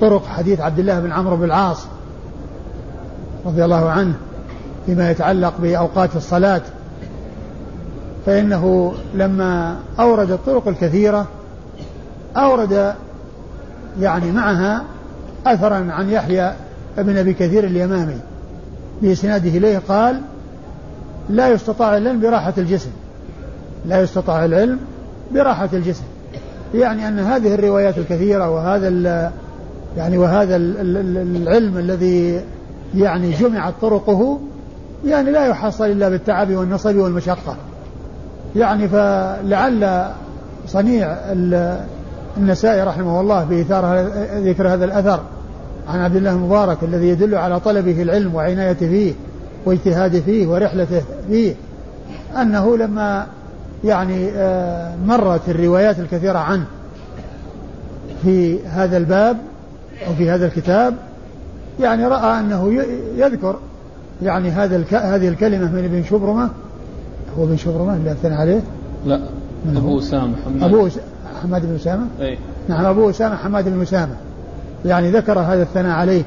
طرق 0.00 0.26
حديث 0.26 0.60
عبد 0.60 0.78
الله 0.78 1.00
بن 1.00 1.12
عمرو 1.12 1.36
بن 1.36 1.44
العاص 1.44 1.86
رضي 3.46 3.64
الله 3.64 3.90
عنه 3.90 4.14
فيما 4.86 5.10
يتعلق 5.10 5.54
بأوقات 5.62 6.16
الصلاة 6.16 6.62
فإنه 8.26 8.94
لما 9.14 9.76
أورد 10.00 10.30
الطرق 10.30 10.68
الكثيرة 10.68 11.26
أورد 12.36 12.94
يعني 14.00 14.32
معها 14.32 14.84
أثرا 15.46 15.86
عن 15.90 16.10
يحيى 16.10 16.52
ابن 16.98 17.16
أبي 17.16 17.32
كثير 17.32 17.64
اليمامي 17.64 18.18
بإسناده 19.02 19.48
إليه 19.50 19.82
قال 19.88 20.20
لا 21.30 21.48
يستطاع 21.48 21.96
العلم 21.96 22.20
براحة 22.20 22.54
الجسم 22.58 22.90
لا 23.86 24.00
يستطاع 24.00 24.44
العلم 24.44 24.78
براحة 25.34 25.68
الجسم. 25.72 26.04
يعني 26.74 27.08
أن 27.08 27.18
هذه 27.18 27.54
الروايات 27.54 27.98
الكثيرة 27.98 28.50
وهذا 28.50 28.88
يعني 29.96 30.18
وهذا 30.18 30.56
العلم 30.56 31.78
الذي 31.78 32.40
يعني 32.94 33.30
جمعت 33.30 33.74
طرقه 33.80 34.40
يعني 35.04 35.30
لا 35.30 35.46
يحصل 35.46 35.84
إلا 35.84 36.08
بالتعب 36.08 36.50
والنصب 36.50 36.96
والمشقة. 36.96 37.56
يعني 38.56 38.88
فلعل 38.88 40.10
صنيع 40.66 41.16
النسائي 42.36 42.82
رحمه 42.82 43.20
الله 43.20 43.44
بإثارة 43.44 44.10
ذكر 44.38 44.68
هذا 44.68 44.84
الأثر 44.84 45.20
عن 45.88 46.00
عبد 46.00 46.16
الله 46.16 46.32
المبارك 46.32 46.78
الذي 46.82 47.08
يدل 47.08 47.34
على 47.34 47.60
طلبه 47.60 48.02
العلم 48.02 48.34
وعنايته 48.34 48.88
فيه 48.88 49.12
واجتهاده 49.66 50.20
فيه 50.20 50.46
ورحلته 50.46 51.02
فيه 51.28 51.54
أنه 52.40 52.76
لما 52.76 53.26
يعني 53.84 54.30
آه، 54.30 54.96
مرت 55.06 55.48
الروايات 55.48 55.98
الكثيرة 55.98 56.38
عنه 56.38 56.64
في 58.22 58.66
هذا 58.66 58.96
الباب 58.96 59.36
أو 60.06 60.14
في 60.14 60.30
هذا 60.30 60.46
الكتاب 60.46 60.94
يعني 61.80 62.06
رأى 62.06 62.40
أنه 62.40 62.84
يذكر 63.16 63.56
يعني 64.22 64.50
هذا 64.50 64.76
الك... 64.76 64.94
هذه 64.94 65.28
الكلمة 65.28 65.72
من 65.72 65.84
ابن 65.84 66.04
شبرمة 66.04 66.50
هو 67.38 67.44
ابن 67.44 67.56
شبرمة 67.56 67.96
اللي 67.96 68.12
أثنى 68.12 68.34
عليه؟ 68.34 68.60
لا 69.06 69.20
أبو 69.76 69.98
أسامة 69.98 70.34
حماد 70.44 70.62
أبو 70.62 70.88
حماد 71.36 71.66
بن 71.66 71.74
أسامة؟ 71.74 72.06
أي 72.20 72.38
نعم 72.68 72.84
أبو 72.84 73.10
أسامة 73.10 73.36
حماد 73.36 73.68
بن 73.68 73.82
أسامة. 73.82 74.16
يعني 74.84 75.10
ذكر 75.10 75.38
هذا 75.38 75.62
الثناء 75.62 75.92
عليه 75.92 76.22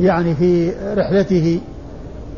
يعني 0.00 0.34
في 0.34 0.72
رحلته 0.96 1.60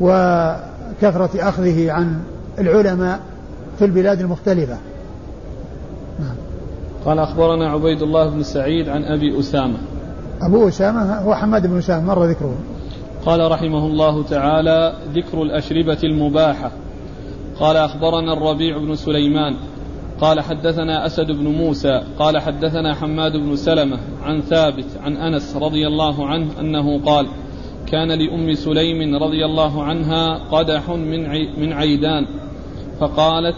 وكثرة 0.01 1.49
أخذه 1.49 1.91
عن 1.91 2.19
العلماء 2.59 3.19
في 3.79 3.85
البلاد 3.85 4.19
المختلفة. 4.19 4.77
نعم. 6.19 6.35
قال 7.05 7.19
أخبرنا 7.19 7.69
عبيد 7.69 8.01
الله 8.01 8.29
بن 8.29 8.43
سعيد 8.43 8.89
عن 8.89 9.03
أبي 9.03 9.39
أسامة. 9.39 9.77
أبو 10.41 10.67
أسامة 10.67 11.19
هو 11.19 11.35
حماد 11.35 11.67
بن 11.67 11.77
أسامة 11.77 12.05
مر 12.05 12.25
ذكره. 12.25 12.55
قال 13.25 13.51
رحمه 13.51 13.85
الله 13.85 14.23
تعالى 14.23 14.93
ذكر 15.13 15.41
الأشربة 15.41 15.97
المباحة. 16.03 16.71
قال 17.59 17.77
أخبرنا 17.77 18.33
الربيع 18.33 18.77
بن 18.77 18.95
سليمان 18.95 19.55
قال 20.21 20.41
حدثنا 20.41 21.05
أسد 21.05 21.31
بن 21.31 21.47
موسى 21.47 22.01
قال 22.19 22.37
حدثنا 22.37 22.95
حماد 22.95 23.31
بن 23.31 23.55
سلمة 23.55 23.97
عن 24.23 24.41
ثابت 24.41 24.85
عن 25.03 25.17
أنس 25.17 25.55
رضي 25.55 25.87
الله 25.87 26.27
عنه 26.27 26.47
أنه 26.59 27.01
قال 27.05 27.27
كان 27.87 28.07
لأم 28.07 28.53
سليم 28.53 29.23
رضي 29.23 29.45
الله 29.45 29.83
عنها 29.83 30.37
قدح 30.51 30.89
من 30.89 31.29
من 31.59 31.73
عيدان 31.73 32.25
فقالت 32.99 33.55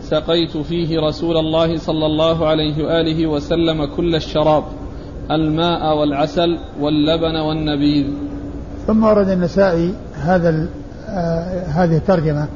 سقيت 0.00 0.56
فيه 0.56 1.00
رسول 1.00 1.36
الله 1.36 1.76
صلى 1.76 2.06
الله 2.06 2.46
عليه 2.46 2.84
وآله 2.84 3.26
وسلم 3.26 3.84
كل 3.84 4.14
الشراب 4.14 4.64
الماء 5.30 5.96
والعسل 5.96 6.58
واللبن 6.80 7.36
والنبيذ. 7.36 8.06
ثم 8.86 9.04
ورد 9.04 9.28
النسائي 9.28 9.94
هذا 10.14 10.68
آه 11.08 11.64
هذه 11.66 11.96
الترجمة 11.96 12.48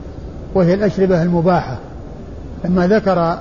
وهي 0.54 0.74
الأشربة 0.74 1.22
المباحة. 1.22 1.78
لما 2.64 2.86
ذكر 2.86 3.38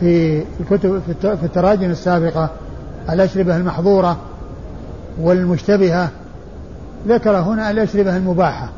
في 0.00 0.42
الكتب 0.60 1.02
في 1.20 1.44
التراجم 1.44 1.90
السابقة 1.90 2.50
الأشربة 3.10 3.56
المحظورة 3.56 4.16
والمشتبهة 5.20 6.08
ذكر 7.08 7.36
هنا 7.36 7.70
الأشربة 7.70 8.16
المباحة. 8.16 8.68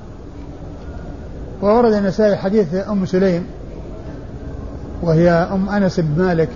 وورد 1.62 1.92
النسائي 1.92 2.37
حديث 2.37 2.75
أم 2.75 3.06
سليم 3.06 3.47
وهي 5.02 5.30
أم 5.30 5.68
أنس 5.68 6.00
بن 6.00 6.25
مالك 6.25 6.49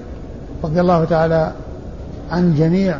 رضي 0.64 0.80
الله 0.80 1.04
تعالى 1.04 1.52
عن 2.30 2.44
الجميع 2.44 2.98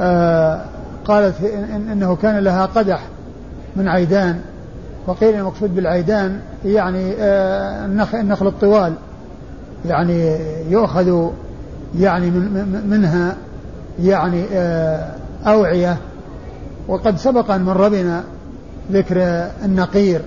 آه 0.00 0.64
قالت 1.04 1.44
إن 1.44 1.88
إنه 1.92 2.16
كان 2.16 2.38
لها 2.38 2.66
قدح 2.66 3.02
من 3.76 3.88
عيدان 3.88 4.40
وقيل 5.06 5.34
المقصود 5.34 5.74
بالعيدان 5.74 6.40
يعني 6.64 7.14
آه 7.18 7.86
النخل 8.14 8.46
الطوال. 8.46 8.92
يعني 9.86 10.36
يؤخذ 10.68 11.28
يعني 11.98 12.30
من 12.30 12.82
منها 12.90 13.36
يعني 14.02 14.44
آه 14.52 15.10
أوعية. 15.46 15.96
وقد 16.88 17.16
سبق 17.16 17.50
أن 17.50 17.62
مر 17.62 17.88
بنا 17.88 18.24
ذكر 18.92 19.46
النقير 19.64 20.22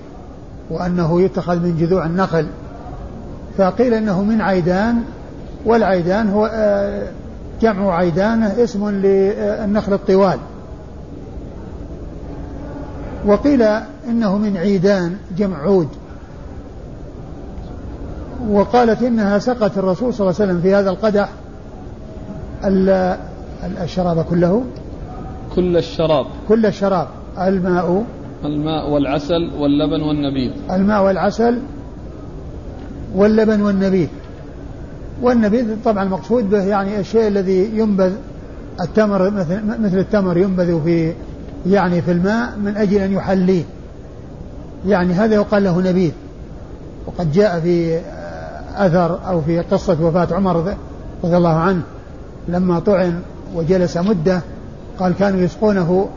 وأنه 0.70 1.20
يتخذ 1.20 1.56
من 1.56 1.76
جذوع 1.76 2.06
النخل. 2.06 2.46
فقيل 3.58 3.94
أنه 3.94 4.22
من 4.22 4.40
عيدان 4.40 5.02
والعيدان 5.64 6.30
هو 6.30 6.50
آه، 6.52 7.02
جمع 7.60 7.96
عيدانه 7.96 8.64
اسم 8.64 8.88
للنخل 8.90 9.92
الطوال. 9.92 10.38
وقيل 13.26 13.64
إنه 14.08 14.38
من 14.38 14.56
عيدان 14.56 15.16
جمع 15.38 15.62
عود. 15.62 15.88
وقالت 18.50 19.02
إنها 19.02 19.38
سقت 19.38 19.78
الرسول 19.78 20.14
صلى 20.14 20.30
الله 20.30 20.40
عليه 20.40 20.50
وسلم 20.50 20.60
في 20.62 20.74
هذا 20.74 20.90
القدح 20.90 21.28
الشراب 23.82 24.24
كله؟ 24.24 24.62
كل 25.54 25.76
الشراب. 25.76 26.26
كل 26.48 26.66
الشراب. 26.66 27.08
الماء. 27.38 28.04
الماء 28.44 28.90
والعسل 28.90 29.50
واللبن 29.58 30.02
والنبيذ. 30.02 30.50
الماء 30.70 31.04
والعسل 31.04 31.58
واللبن 33.14 33.60
والنبيذ. 33.62 34.08
والنبيذ 35.22 35.66
طبعا 35.84 36.02
المقصود 36.02 36.50
به 36.50 36.62
يعني 36.62 37.00
الشيء 37.00 37.28
الذي 37.28 37.78
ينبذ 37.78 38.12
التمر 38.80 39.30
مثل 39.30 39.60
مثل 39.80 39.98
التمر 39.98 40.38
ينبذ 40.38 40.84
في 40.84 41.12
يعني 41.66 42.02
في 42.02 42.12
الماء 42.12 42.56
من 42.58 42.76
أجل 42.76 42.96
أن 42.96 43.12
يحليه. 43.12 43.64
يعني 44.86 45.12
هذا 45.12 45.34
يقال 45.34 45.64
له 45.64 45.80
نبيذ. 45.80 46.12
وقد 47.06 47.32
جاء 47.32 47.60
في 47.60 48.00
أثر 48.76 49.28
أو 49.28 49.40
في 49.40 49.60
قصة 49.60 49.96
وفاة 50.02 50.28
عمر 50.34 50.74
رضي 51.24 51.36
الله 51.36 51.54
عنه. 51.54 51.82
لما 52.48 52.78
طعن 52.78 53.20
وجلس 53.54 53.96
مدة 53.96 54.40
قال 54.98 55.14
كانوا 55.14 55.40
يسقونه 55.40 56.08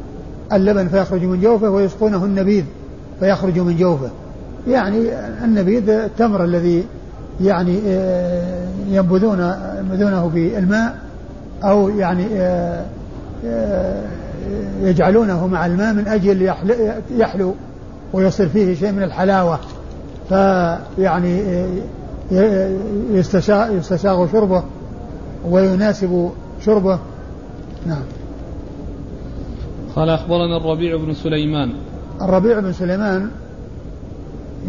اللبن 0.54 0.88
فيخرج 0.88 1.24
من 1.24 1.42
جوفه 1.42 1.70
ويسقونه 1.70 2.26
النبيذ 2.26 2.64
فيخرج 3.20 3.60
من 3.60 3.78
جوفه. 3.78 4.10
يعني 4.68 5.10
النبيذ 5.44 5.90
التمر 5.90 6.44
الذي 6.44 6.86
يعني 7.42 7.80
آه، 7.88 8.68
ينبذون 8.90 9.54
ينبذونه 9.78 10.30
في 10.30 10.58
الماء 10.58 10.96
أو 11.64 11.90
يعني 11.90 12.26
آه، 12.34 12.86
آه، 13.46 14.02
يجعلونه 14.82 15.48
مع 15.48 15.66
الماء 15.66 15.94
من 15.94 16.08
أجل 16.08 16.54
يحلو 17.18 17.56
ويصير 18.14 18.50
فيه 18.50 18.76
شيء 18.76 18.92
من 18.92 19.04
الحلاوة. 19.04 19.60
فيعني 20.30 21.42
يستساغ 23.12 24.28
شربه 24.32 24.64
ويناسب 25.46 26.32
شربه. 26.66 27.00
نعم. 27.86 28.04
قال 29.96 30.10
أخبرنا 30.10 30.58
الربيع 30.58 30.98
بن 30.98 31.14
سليمان. 31.14 31.74
الربيع 32.22 32.60
بن 32.60 32.74
سليمان 32.74 33.30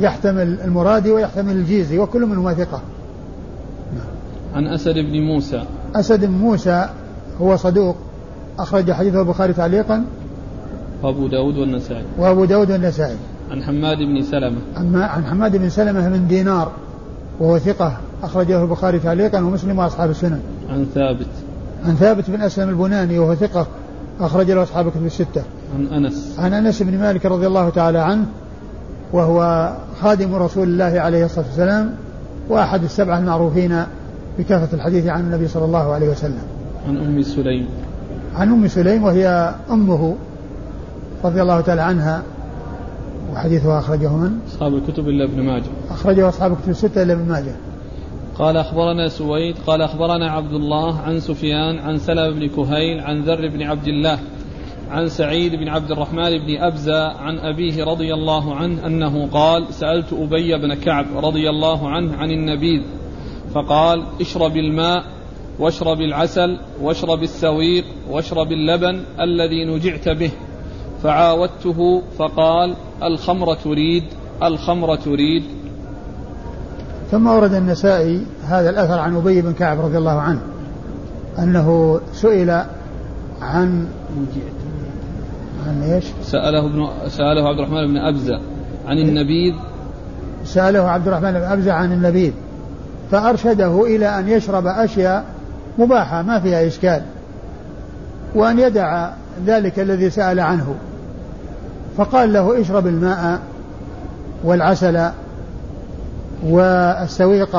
يحتمل 0.01 0.61
المرادي 0.65 1.11
ويحتمل 1.11 1.53
الجيزي 1.53 1.99
وكل 1.99 2.27
منهما 2.27 2.55
ثقة. 2.55 2.81
عن 4.55 4.67
أسد 4.67 4.95
بن 4.95 5.21
موسى. 5.21 5.65
أسد 5.95 6.25
بن 6.25 6.33
موسى 6.33 6.89
هو 7.41 7.57
صدوق 7.57 7.97
أخرج 8.59 8.93
حديثه 8.93 9.21
البخاري 9.21 9.53
تعليقا. 9.53 10.05
وأبو 11.03 11.27
داود 11.27 11.59
والنسائي. 11.59 12.05
وأبو 12.19 12.45
داود 12.45 12.71
والنسائي. 12.71 13.17
عن 13.51 13.63
حماد 13.63 13.99
بن 13.99 14.23
سلمة. 14.23 14.59
عن 14.77 15.25
حماد 15.25 15.57
بن 15.57 15.69
سلمة 15.69 16.09
من 16.09 16.29
دينار 16.29 16.73
وهو 17.41 17.59
ثقة 17.59 17.97
أخرجه 18.23 18.63
البخاري 18.63 18.99
تعليقا 18.99 19.39
ومسلم 19.39 19.79
وأصحاب 19.79 20.11
السنن. 20.11 20.41
عن 20.71 20.87
ثابت. 20.95 21.27
عن 21.87 21.95
ثابت 21.95 22.31
بن 22.31 22.41
أسلم 22.41 22.69
البناني 22.69 23.19
وهو 23.19 23.35
ثقة 23.35 23.67
أخرج 24.21 24.51
له 24.51 24.63
أصحاب 24.63 24.87
الكتب 24.87 25.07
الستة. 25.07 25.43
عن 25.75 25.87
أنس. 25.87 26.37
عن 26.39 26.53
أنس 26.53 26.83
بن 26.83 26.99
مالك 26.99 27.27
رضي 27.27 27.47
الله 27.47 27.69
تعالى 27.71 27.99
عنه 27.99 28.27
وهو 29.13 29.73
خادم 30.01 30.35
رسول 30.35 30.69
الله 30.69 31.01
عليه 31.01 31.25
الصلاة 31.25 31.47
والسلام 31.47 31.95
وأحد 32.49 32.85
السبعة 32.85 33.19
المعروفين 33.19 33.83
بكافة 34.39 34.77
الحديث 34.77 35.07
عن 35.07 35.21
النبي 35.21 35.49
صلى 35.49 35.65
الله 35.65 35.93
عليه 35.93 36.09
وسلم. 36.09 36.43
عن 36.89 36.97
أم 36.97 37.23
سليم. 37.23 37.67
عن 38.37 38.49
أم 38.49 38.69
سليم 38.69 39.05
وهي 39.05 39.55
أمه 39.71 40.15
رضي 41.25 41.43
الله 41.43 41.61
تعالى 41.61 41.83
عنها 41.83 42.23
وحديثها 43.33 43.79
أخرجه 43.79 44.17
من؟ 44.17 44.39
أصحاب 44.49 44.75
الكتب 44.75 45.09
إلا 45.09 45.25
ابن 45.25 45.43
ماجه. 45.43 45.71
أخرجه 45.91 46.29
أصحاب 46.29 46.53
الكتب 46.53 46.69
الستة 46.69 47.03
إلا 47.03 47.13
ابن 47.13 47.29
ماجه. 47.29 47.57
قال 48.39 48.57
أخبرنا 48.57 49.09
سويد 49.09 49.57
قال 49.67 49.83
أخبرنا 49.83 50.31
عبد 50.31 50.53
الله 50.53 50.99
عن 50.99 51.21
سفيان 51.21 51.79
عن 51.79 51.99
سلمة 51.99 52.31
بن 52.31 52.49
كهيل 52.49 53.01
عن 53.01 53.23
ذر 53.23 53.49
بن 53.49 53.63
عبد 53.63 53.89
الله 53.89 54.19
عن 54.91 55.09
سعيد 55.09 55.55
بن 55.55 55.69
عبد 55.69 55.91
الرحمن 55.91 56.39
بن 56.39 56.57
أبزة 56.57 57.09
عن 57.09 57.39
أبيه 57.39 57.85
رضي 57.85 58.15
الله 58.15 58.55
عنه 58.55 58.87
أنه 58.87 59.27
قال 59.27 59.75
سألت 59.75 60.13
أبي 60.13 60.59
بن 60.59 60.75
كعب 60.75 61.07
رضي 61.17 61.51
الله 61.51 61.89
عنه 61.89 62.17
عن 62.17 62.31
النبيذ 62.31 62.83
فقال 63.55 64.05
اشرب 64.21 64.57
الماء 64.57 65.05
واشرب 65.59 66.01
العسل 66.01 66.59
واشرب 66.83 67.23
السويق 67.23 67.85
واشرب 68.11 68.53
اللبن 68.53 69.01
الذي 69.21 69.65
نجعت 69.65 70.09
به. 70.09 70.31
فعاودته 71.03 72.03
فقال 72.19 72.77
الخمر 73.03 73.55
تريد 73.55 74.05
الخمر 74.43 74.97
تريد. 74.97 75.43
ثم 77.11 77.27
ورد 77.27 77.55
النسائي 77.55 78.27
هذا 78.45 78.71
الأثر 78.71 78.99
عن 78.99 79.17
أبي 79.17 79.43
بن 79.43 79.53
كعب 79.53 79.81
رضي 79.81 79.99
الله 79.99 80.21
عنه 80.21 80.41
أنه 81.39 82.01
سئل 82.13 82.51
عن 83.41 83.89
عن 85.67 85.83
إيش؟ 85.83 86.05
سأله 86.23 86.67
ابن 86.67 86.89
سأله 87.09 87.49
عبد 87.49 87.59
الرحمن 87.59 87.87
بن 87.87 87.97
أبزة 87.97 88.41
عن 88.87 88.99
النبيذ. 88.99 89.55
سأله 90.45 90.91
عبد 90.91 91.09
الرحمن 91.09 91.33
بن 91.33 91.43
أبزة 91.43 91.73
عن 91.73 91.93
النبيذ 91.93 92.33
فأرشده 93.11 93.87
إلى 93.87 94.19
أن 94.19 94.29
يشرب 94.29 94.67
أشياء 94.67 95.25
مباحة 95.79 96.23
ما 96.23 96.41
فيها 96.41 96.67
إشكال 96.67 97.03
وأن 98.35 98.59
يدع 98.59 99.11
ذلك 99.47 99.79
الذي 99.79 100.11
سأل 100.11 100.41
عنه. 100.41 100.75
فقال 101.99 102.33
له 102.33 102.61
اشرب 102.61 102.87
الماء 102.87 103.41
والعسل 104.45 105.09
والسويق 106.47 107.57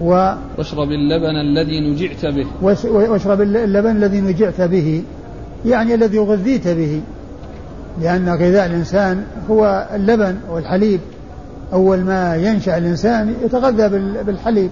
و 0.00 0.32
واشرب 0.58 0.88
اللبن 0.90 1.36
الذي 1.36 1.80
نجعت 1.80 2.26
به. 2.26 2.46
واشرب 3.10 3.40
اللبن 3.40 3.90
الذي 3.96 4.20
نجعت 4.20 4.60
به 4.60 5.02
يعني 5.66 5.94
الذي 5.94 6.18
غذيت 6.18 6.68
به. 6.68 7.00
لأن 8.02 8.28
غذاء 8.28 8.66
الإنسان 8.66 9.24
هو 9.50 9.88
اللبن 9.94 10.36
والحليب. 10.50 11.00
أول 11.72 11.98
ما 11.98 12.36
ينشأ 12.36 12.78
الإنسان 12.78 13.34
يتغذى 13.44 13.88
بالحليب 14.22 14.70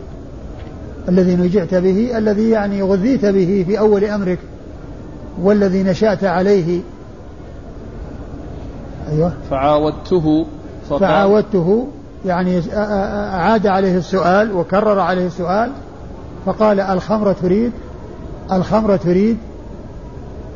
الذي 1.09 1.37
نجعت 1.37 1.75
به 1.75 2.19
الذي 2.19 2.51
يعني 2.51 2.83
غذيت 2.83 3.27
به 3.27 3.65
في 3.69 3.79
أول 3.79 4.05
أمرك 4.05 4.39
والذي 5.43 5.83
نشأت 5.83 6.25
عليه. 6.25 6.81
أيوة. 9.13 9.33
فعاودته 9.51 10.47
فعاودته 10.91 11.89
يعني 12.27 12.63
أعاد 12.75 13.67
عليه 13.67 13.97
السؤال 13.99 14.53
وكرر 14.53 15.01
عليه 15.01 15.27
السؤال 15.27 15.71
فقال 16.47 16.81
الخمر 16.81 17.33
تريد 17.33 17.73
الخمر 18.53 18.97
تريد. 18.97 19.37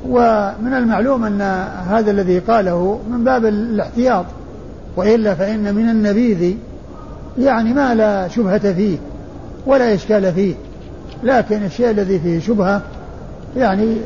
ومن 0.08 0.74
المعلوم 0.74 1.24
أن 1.24 1.40
هذا 1.90 2.11
الذي 2.11 2.38
قاله 2.38 3.00
من 3.11 3.24
باب 3.24 3.46
الاحتياط 3.46 4.24
وإلا 4.96 5.34
فإن 5.34 5.74
من 5.74 5.88
النبيذ 5.88 6.56
يعني 7.38 7.72
ما 7.72 7.94
لا 7.94 8.28
شبهة 8.28 8.72
فيه 8.72 8.98
ولا 9.66 9.94
إشكال 9.94 10.32
فيه 10.32 10.54
لكن 11.22 11.64
الشيء 11.64 11.90
الذي 11.90 12.18
فيه 12.18 12.40
شبهة 12.40 12.82
يعني 13.56 13.96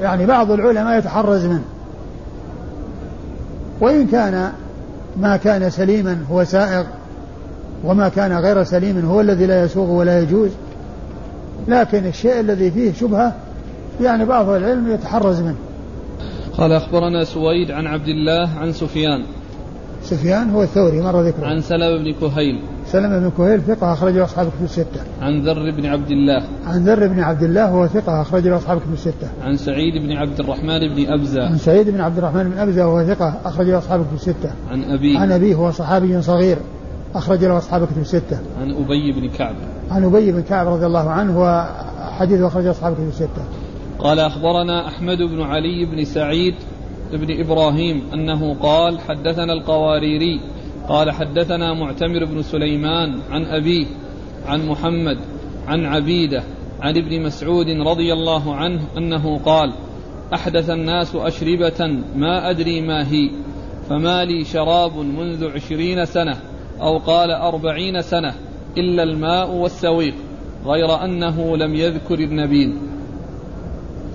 يعني 0.00 0.26
بعض 0.26 0.50
العلماء 0.50 0.98
يتحرز 0.98 1.44
منه. 1.44 1.64
وإن 3.80 4.06
كان 4.06 4.52
ما 5.16 5.36
كان 5.36 5.70
سليما 5.70 6.18
هو 6.30 6.44
سائغ 6.44 6.84
وما 7.84 8.08
كان 8.08 8.32
غير 8.32 8.64
سليم 8.64 9.06
هو 9.06 9.20
الذي 9.20 9.46
لا 9.46 9.64
يسوغ 9.64 9.90
ولا 9.90 10.20
يجوز 10.20 10.50
لكن 11.68 12.06
الشيء 12.06 12.40
الذي 12.40 12.70
فيه 12.70 12.92
شبهة 12.92 13.34
يعني 14.00 14.24
بعض 14.24 14.48
العلم 14.48 14.90
يتحرز 14.90 15.40
منه. 15.40 15.56
قال 16.58 16.72
أخبرنا 16.72 17.24
سويد 17.24 17.70
عن 17.70 17.86
عبد 17.86 18.08
الله 18.08 18.48
عن 18.58 18.72
سفيان. 18.72 19.24
سفيان 20.02 20.50
هو 20.50 20.62
الثوري 20.62 21.00
مر 21.00 21.22
ذكره. 21.22 21.46
عن 21.46 21.60
سلم 21.60 22.04
بن 22.04 22.12
كهيل. 22.20 22.60
سلمة 22.92 23.18
بن 23.18 23.30
كهيل 23.30 23.60
ثقة 23.60 23.92
أخرج 23.92 24.14
له 24.14 24.24
أصحاب 24.24 24.46
كتب 24.46 24.64
الستة. 24.64 25.00
عن 25.20 25.42
ذر 25.42 25.70
بن 25.70 25.86
عبد 25.86 26.10
الله. 26.10 26.42
عن 26.66 26.84
ذر 26.84 27.06
بن 27.06 27.20
عبد 27.20 27.42
الله 27.42 27.74
وهو 27.74 27.86
ثقة 27.86 28.22
أخرج 28.22 28.48
له 28.48 28.56
أصحاب 28.56 28.80
كتب 28.80 28.92
الستة. 28.92 29.28
عن 29.42 29.56
سعيد 29.56 30.02
بن 30.02 30.12
عبد 30.12 30.40
الرحمن 30.40 30.78
بن 30.94 31.12
أبزة. 31.12 31.46
عن 31.46 31.58
سعيد 31.58 31.90
بن 31.90 32.00
عبد 32.00 32.18
الرحمن 32.18 32.50
بن 32.50 32.58
أبزة 32.58 32.86
وهو 32.86 33.06
ثقة 33.06 33.40
أخرج 33.44 33.66
له 33.66 33.78
أصحاب 33.78 34.04
كتب 34.04 34.14
الستة. 34.14 34.50
عن 34.70 34.84
أبيه. 34.84 35.18
عن 35.18 35.32
أبيه 35.32 35.56
وهو 35.56 35.70
صحابي 35.70 36.22
صغير 36.22 36.58
أخرج 37.14 37.44
له 37.44 37.58
أصحاب 37.58 37.84
كتب 37.86 37.98
الستة. 37.98 38.38
عن 38.60 38.70
أبي 38.70 39.12
بن 39.12 39.28
كعب. 39.28 39.54
عن 39.90 40.04
أبي 40.04 40.32
بن 40.32 40.40
كعب 40.40 40.66
رضي 40.66 40.86
الله 40.86 41.10
عنه 41.10 41.40
وحديث 41.40 42.40
أخرج 42.40 42.66
أصحاب 42.66 42.94
كتب 42.94 43.08
الستة. 43.08 43.42
قال 43.98 44.20
أخبرنا 44.20 44.88
أحمد 44.88 45.18
بن 45.18 45.42
علي 45.42 45.84
بن 45.84 46.04
سعيد 46.04 46.54
بن 47.12 47.40
إبراهيم 47.40 48.02
أنه 48.14 48.54
قال 48.54 49.00
حدثنا 49.00 49.52
القواريري 49.52 50.40
قال 50.88 51.10
حدثنا 51.10 51.74
معتمر 51.74 52.24
بن 52.24 52.42
سليمان 52.42 53.18
عن 53.30 53.44
أبيه 53.44 53.86
عن 54.46 54.66
محمد 54.66 55.18
عن 55.66 55.84
عبيدة 55.84 56.42
عن 56.80 56.96
ابن 56.96 57.22
مسعود 57.22 57.66
رضي 57.68 58.12
الله 58.12 58.54
عنه 58.54 58.80
أنه 58.96 59.38
قال 59.38 59.72
أحدث 60.34 60.70
الناس 60.70 61.14
أشربة 61.14 62.02
ما 62.16 62.50
أدري 62.50 62.80
ما 62.80 63.08
هي 63.08 63.30
فما 63.88 64.24
لي 64.24 64.44
شراب 64.44 64.96
منذ 64.96 65.50
عشرين 65.54 66.04
سنة 66.04 66.36
أو 66.80 66.98
قال 66.98 67.30
أربعين 67.30 68.02
سنة 68.02 68.34
إلا 68.76 69.02
الماء 69.02 69.50
والسويق 69.50 70.14
غير 70.66 71.04
أنه 71.04 71.56
لم 71.56 71.74
يذكر 71.74 72.18
النبيذ 72.18 72.70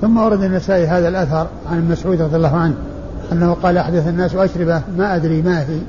ثم 0.01 0.17
ورد 0.17 0.41
النسائي 0.41 0.85
هذا 0.85 1.07
الأثر 1.07 1.47
عن 1.69 1.89
مسعود 1.91 2.21
رضي 2.21 2.35
الله 2.35 2.55
عنه 2.55 2.75
أنه 3.31 3.53
قال 3.53 3.77
أحدث 3.77 4.07
الناس 4.07 4.35
أشربة 4.35 4.83
ما 4.97 5.15
أدري 5.15 5.41
ما 5.41 5.61
هي. 5.61 5.79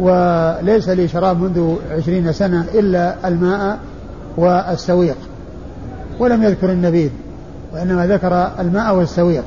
وليس 0.00 0.88
لي 0.88 1.08
شراب 1.08 1.40
منذ 1.40 1.74
عشرين 1.90 2.32
سنة 2.32 2.66
إلا 2.74 3.28
الماء 3.28 3.78
والسويق. 4.36 5.16
ولم 6.18 6.42
يذكر 6.42 6.72
النبيذ 6.72 7.10
وإنما 7.72 8.06
ذكر 8.06 8.50
الماء 8.60 8.96
والسويق. 8.96 9.44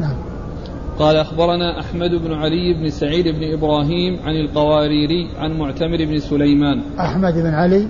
نعم. 0.00 0.14
قال 0.98 1.16
أخبرنا 1.16 1.80
أحمد 1.80 2.10
بن 2.10 2.32
علي 2.32 2.74
بن 2.74 2.90
سعيد 2.90 3.28
بن 3.28 3.52
إبراهيم 3.52 4.20
عن 4.24 4.34
القواريري 4.34 5.30
عن 5.38 5.58
معتمر 5.58 5.96
بن 5.96 6.18
سليمان. 6.18 6.80
أحمد 7.00 7.34
بن 7.34 7.54
علي. 7.54 7.86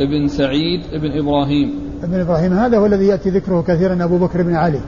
بن 0.00 0.28
سعيد 0.28 0.80
بن 0.92 1.18
إبراهيم. 1.18 1.74
ابن 2.02 2.20
إبراهيم 2.20 2.52
هذا 2.52 2.78
هو 2.78 2.86
الذي 2.86 3.06
يأتي 3.06 3.30
ذكره 3.30 3.64
كثيرا 3.68 4.04
أبو 4.04 4.18
بكر 4.18 4.42
بن 4.42 4.54
علي. 4.54 4.80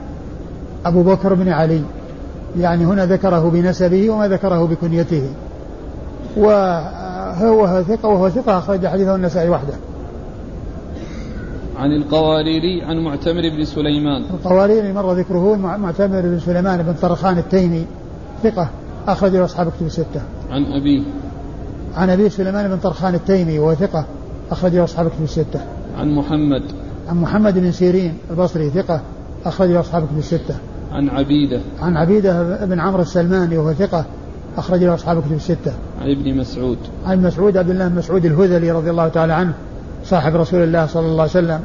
أبو 0.85 1.03
بكر 1.03 1.33
بن 1.33 1.49
علي. 1.49 1.81
يعني 2.59 2.85
هنا 2.85 3.05
ذكره 3.05 3.49
بنسبه 3.49 4.09
وما 4.09 4.27
ذكره 4.27 4.65
بكنيته. 4.65 5.29
وهو 6.37 7.83
ثقة 7.87 8.09
وهو 8.09 8.29
ثقة 8.29 8.57
أخرج 8.57 8.87
حديثه 8.87 9.15
النسائي 9.15 9.49
وحده. 9.49 9.73
عن 11.77 11.91
القواريري 11.91 12.81
عن 12.83 13.03
معتمر 13.03 13.41
بن 13.57 13.65
سليمان. 13.65 14.23
القواريري 14.23 14.93
مر 14.93 15.13
ذكره 15.13 15.55
معتمر 15.55 16.21
بن 16.21 16.39
سليمان 16.39 16.83
بن 16.83 16.93
طرخان 16.93 17.37
التيمي. 17.37 17.85
ثقة 18.43 18.69
أخرج 19.07 19.35
له 19.35 19.45
أصحاب 19.45 19.71
كتب 19.71 19.85
الستة. 19.85 20.21
عن 20.51 20.65
أبيه 20.65 21.01
عن 21.95 22.09
أبي 22.09 22.29
سليمان 22.29 22.67
بن 22.67 22.77
طرخان 22.77 23.15
التيمي 23.15 23.59
وهو 23.59 23.73
ثقة 23.73 24.05
أخرج 24.51 24.75
له 24.75 24.83
أصحاب 24.83 25.07
كتب 25.07 25.23
الستة. 25.23 25.59
عن 25.97 26.15
محمد. 26.15 26.63
عن 27.09 27.21
محمد 27.21 27.59
بن 27.59 27.71
سيرين 27.71 28.17
البصري 28.31 28.69
ثقة 28.69 29.01
أخرج 29.45 29.69
له 29.69 29.79
أصحاب 29.79 30.05
كتب 30.05 30.17
الستة. 30.17 30.55
عن 30.97 31.09
عبيدة. 31.09 31.61
عن 31.81 31.97
عبيدة 31.97 32.65
بن 32.65 32.79
عمرو 32.79 33.01
السلماني 33.01 33.57
وهو 33.57 33.73
ثقة 33.73 34.05
أخرج 34.57 34.83
له 34.83 34.93
أصحاب 34.93 35.21
كتب 35.21 35.33
الستة. 35.33 35.73
عن 36.01 36.11
ابن 36.11 36.37
مسعود. 36.37 36.77
عن 37.05 37.23
مسعود 37.23 37.57
عبد 37.57 37.69
الله 37.69 37.87
بن 37.87 37.95
مسعود 37.95 38.25
الهذلي 38.25 38.71
رضي 38.71 38.89
الله 38.89 39.07
تعالى 39.07 39.33
عنه 39.33 39.53
صاحب 40.03 40.35
رسول 40.35 40.63
الله 40.63 40.85
صلى 40.85 41.05
الله 41.05 41.21
عليه 41.21 41.31
وسلم 41.31 41.59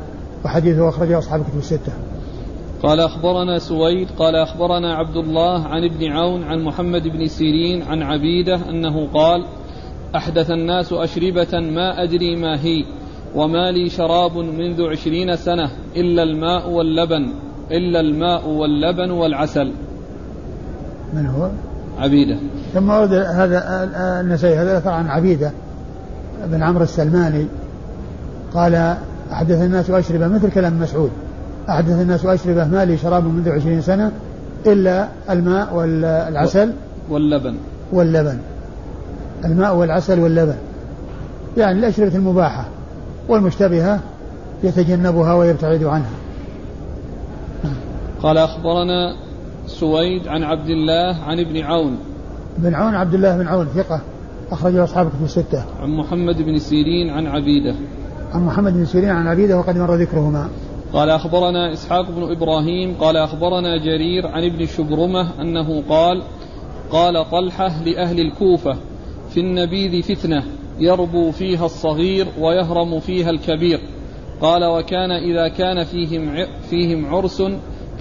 وحديثه 0.44 0.88
أخرجه 0.88 1.18
أصحاب 1.18 1.44
كتب 1.44 1.58
الستة. 1.58 1.92
قال 2.82 3.00
أخبرنا 3.00 3.58
سويد 3.58 4.08
قال 4.18 4.36
أخبرنا 4.36 4.94
عبد 4.94 5.16
الله 5.16 5.66
عن 5.66 5.84
ابن 5.84 6.12
عون 6.12 6.42
عن 6.42 6.62
محمد 6.62 7.02
بن 7.02 7.26
سيرين 7.26 7.82
عن 7.82 8.02
عبيدة 8.02 8.68
أنه 8.68 9.08
قال 9.14 9.44
أحدث 10.16 10.50
الناس 10.50 10.92
أشربة 10.92 11.60
ما 11.60 12.02
أدري 12.02 12.36
ما 12.36 12.60
هي 12.60 12.84
وما 13.34 13.70
لي 13.70 13.88
شراب 13.88 14.36
منذ 14.36 14.82
عشرين 14.82 15.36
سنة 15.36 15.70
إلا 15.96 16.22
الماء 16.22 16.70
واللبن. 16.70 17.32
إلا 17.70 18.00
الماء 18.00 18.48
واللبن 18.48 19.10
والعسل. 19.10 19.72
من 21.14 21.26
هو؟ 21.26 21.48
عبيدة. 21.98 22.36
ثم 22.74 22.90
ورد 22.90 23.12
هذا 23.12 23.90
النسائي 24.20 24.58
هذا 24.58 24.78
أثر 24.78 24.90
عن 24.90 25.06
عبيدة 25.06 25.50
بن 26.46 26.62
عمرو 26.62 26.84
السلماني. 26.84 27.46
قال 28.54 28.96
أحدث 29.32 29.62
الناس 29.62 29.90
أشربة 29.90 30.28
مثل 30.28 30.50
كلام 30.50 30.80
مسعود. 30.80 31.10
أحدث 31.68 32.00
الناس 32.00 32.26
أشربة 32.26 32.64
ما 32.64 32.84
لي 32.84 32.96
شراب 32.96 33.24
منذ 33.24 33.50
عشرين 33.50 33.80
سنة 33.80 34.12
إلا 34.66 35.08
الماء 35.30 35.74
والعسل. 35.74 36.72
واللبن. 37.10 37.54
واللبن. 37.92 38.38
الماء 39.44 39.76
والعسل 39.76 40.20
واللبن. 40.20 40.56
يعني 41.56 41.78
الأشربة 41.78 42.16
المباحة 42.16 42.64
والمشتبهة 43.28 44.00
يتجنبها 44.62 45.34
ويبتعد 45.34 45.84
عنها. 45.84 46.21
قال 48.22 48.38
أخبرنا 48.38 49.16
سويد 49.66 50.28
عن 50.28 50.42
عبد 50.42 50.68
الله 50.68 51.16
عن 51.22 51.40
ابن 51.40 51.60
عون. 51.60 51.98
بن 52.58 52.74
عون 52.74 52.94
عبد 52.94 53.14
الله 53.14 53.38
بن 53.38 53.46
عون 53.46 53.66
ثقة 53.66 54.00
أخرجه 54.50 54.84
أصحابك 54.84 55.10
في 55.10 55.24
الستة 55.24 55.64
عن 55.80 55.90
محمد 55.90 56.42
بن 56.42 56.58
سيرين 56.58 57.10
عن 57.10 57.26
عبيدة. 57.26 57.74
عن 58.32 58.46
محمد 58.46 58.72
بن 58.72 58.84
سيرين 58.84 59.10
عن 59.10 59.26
عبيدة 59.26 59.58
وقد 59.58 59.78
مر 59.78 59.94
ذكرهما. 59.94 60.48
قال 60.92 61.10
أخبرنا 61.10 61.72
إسحاق 61.72 62.10
بن 62.10 62.22
إبراهيم 62.22 62.94
قال 62.94 63.16
أخبرنا 63.16 63.76
جرير 63.76 64.26
عن 64.26 64.44
ابن 64.44 64.66
شبرمة 64.66 65.40
أنه 65.40 65.82
قال 65.88 66.22
قال 66.90 67.30
طلحة 67.30 67.82
لأهل 67.84 68.20
الكوفة 68.20 68.76
في 69.30 69.40
النبيذ 69.40 70.02
فتنة 70.02 70.42
يربو 70.78 71.30
فيها 71.30 71.66
الصغير 71.66 72.26
ويهرم 72.40 73.00
فيها 73.00 73.30
الكبير 73.30 73.80
قال 74.40 74.64
وكان 74.64 75.10
إذا 75.10 75.48
كان 75.48 75.84
فيهم 75.84 76.46
فيهم 76.70 77.14
عرس 77.14 77.42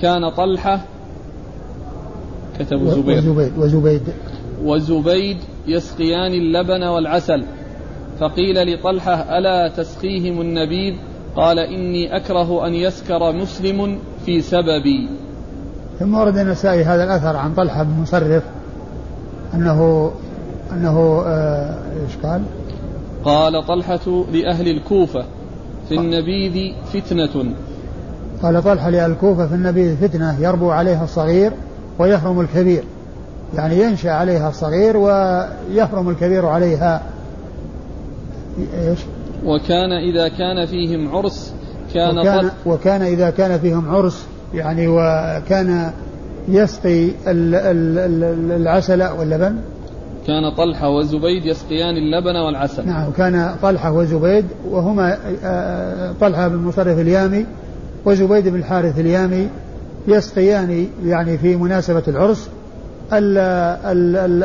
كان 0.01 0.29
طلحة 0.29 0.81
كتب 2.59 2.87
زبير. 2.87 3.17
وزبيد 3.17 3.57
وزبيد. 3.57 4.01
وزبيد 4.63 5.37
يسقيان 5.67 6.33
اللبن 6.33 6.83
والعسل. 6.83 7.43
فقيل 8.19 8.73
لطلحة 8.73 9.37
ألا 9.37 9.67
تسقيهم 9.67 10.41
النبيذ؟ 10.41 10.95
قال 11.35 11.59
إني 11.59 12.15
أكره 12.15 12.67
أن 12.67 12.73
يسكر 12.73 13.31
مسلم 13.31 13.99
في 14.25 14.41
سببي. 14.41 15.09
ثم 15.99 16.15
ورد 16.15 16.37
النسائي 16.37 16.83
هذا 16.83 17.03
الأثر 17.03 17.35
عن 17.35 17.53
طلحة 17.53 17.83
بن 17.83 18.01
مصرف 18.01 18.43
أنه 19.53 20.11
أنه 20.71 21.23
آه 21.25 21.75
إيش 21.93 22.17
قال؟ 22.23 22.43
قال 23.23 23.67
طلحة 23.67 24.25
لأهل 24.33 24.67
الكوفة 24.67 25.25
في 25.89 25.95
النبيذ 25.95 26.73
فتنة. 26.93 27.53
قال 28.43 28.63
طلحة 28.63 28.89
لأهل 28.89 29.11
الكوفة 29.11 29.47
في 29.47 29.55
النبيذ 29.55 29.95
فتنة 29.95 30.41
يربو 30.41 30.71
عليها 30.71 31.03
الصغير 31.03 31.51
ويحرم 31.99 32.41
الكبير. 32.41 32.83
يعني 33.55 33.81
ينشأ 33.81 34.11
عليها 34.11 34.49
الصغير 34.49 34.97
ويحرم 34.97 36.09
الكبير 36.09 36.45
عليها. 36.45 37.01
إيش؟ 38.59 38.99
وكان 39.45 39.91
إذا 39.91 40.27
كان 40.27 40.65
فيهم 40.65 41.15
عرس 41.15 41.53
كان 41.93 42.19
وكان, 42.19 42.49
وكان 42.65 43.01
إذا 43.01 43.29
كان 43.29 43.59
فيهم 43.59 43.95
عرس 43.95 44.25
يعني 44.53 44.87
وكان 44.87 45.91
يسقي 46.47 47.09
العسل 47.27 49.03
واللبن. 49.03 49.55
كان 50.27 50.55
طلحة 50.57 50.89
وزبيد 50.89 51.45
يسقيان 51.45 51.97
اللبن 51.97 52.35
والعسل. 52.35 52.87
نعم 52.87 53.11
كان 53.11 53.55
طلحة 53.61 53.91
وزبيد 53.91 54.45
وهما 54.69 55.17
آه، 55.43 56.11
طلحة 56.21 56.47
بن 56.47 56.57
مصرف 56.57 56.99
اليامي 56.99 57.45
وزبيد 58.05 58.47
بن 58.47 58.59
الحارث 58.59 58.99
اليامي 58.99 59.49
يسقيان 60.07 60.87
يعني 61.05 61.37
في 61.37 61.55
مناسبة 61.55 62.03
العرس 62.07 62.49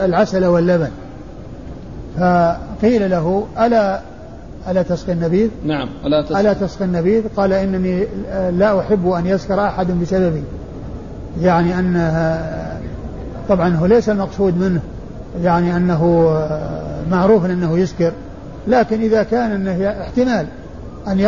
العسل 0.04 0.44
واللبن 0.44 0.90
فقيل 2.18 3.10
له 3.10 3.46
ألا 3.60 4.00
ألا 4.68 4.82
تسقي 4.82 5.12
النبيذ؟ 5.12 5.48
نعم 5.64 5.88
ألا 6.04 6.22
تسقي 6.22 6.40
ألا 6.40 6.52
تسقي 6.52 6.84
النبيذ؟ 6.84 7.22
قال 7.36 7.52
إنني 7.52 8.06
لا 8.50 8.80
أحب 8.80 9.08
أن 9.08 9.26
يسكر 9.26 9.60
أحد 9.60 10.00
بسببي 10.00 10.42
يعني 11.40 11.78
أن 11.78 12.12
طبعا 13.48 13.76
هو 13.76 13.86
ليس 13.86 14.08
المقصود 14.08 14.58
منه 14.58 14.80
يعني 15.42 15.76
أنه 15.76 16.32
معروف 17.10 17.44
أنه 17.44 17.78
يسكر 17.78 18.12
لكن 18.68 19.00
إذا 19.00 19.22
كان 19.22 19.50
أنه 19.50 19.90
احتمال 20.02 20.46
أن 21.06 21.20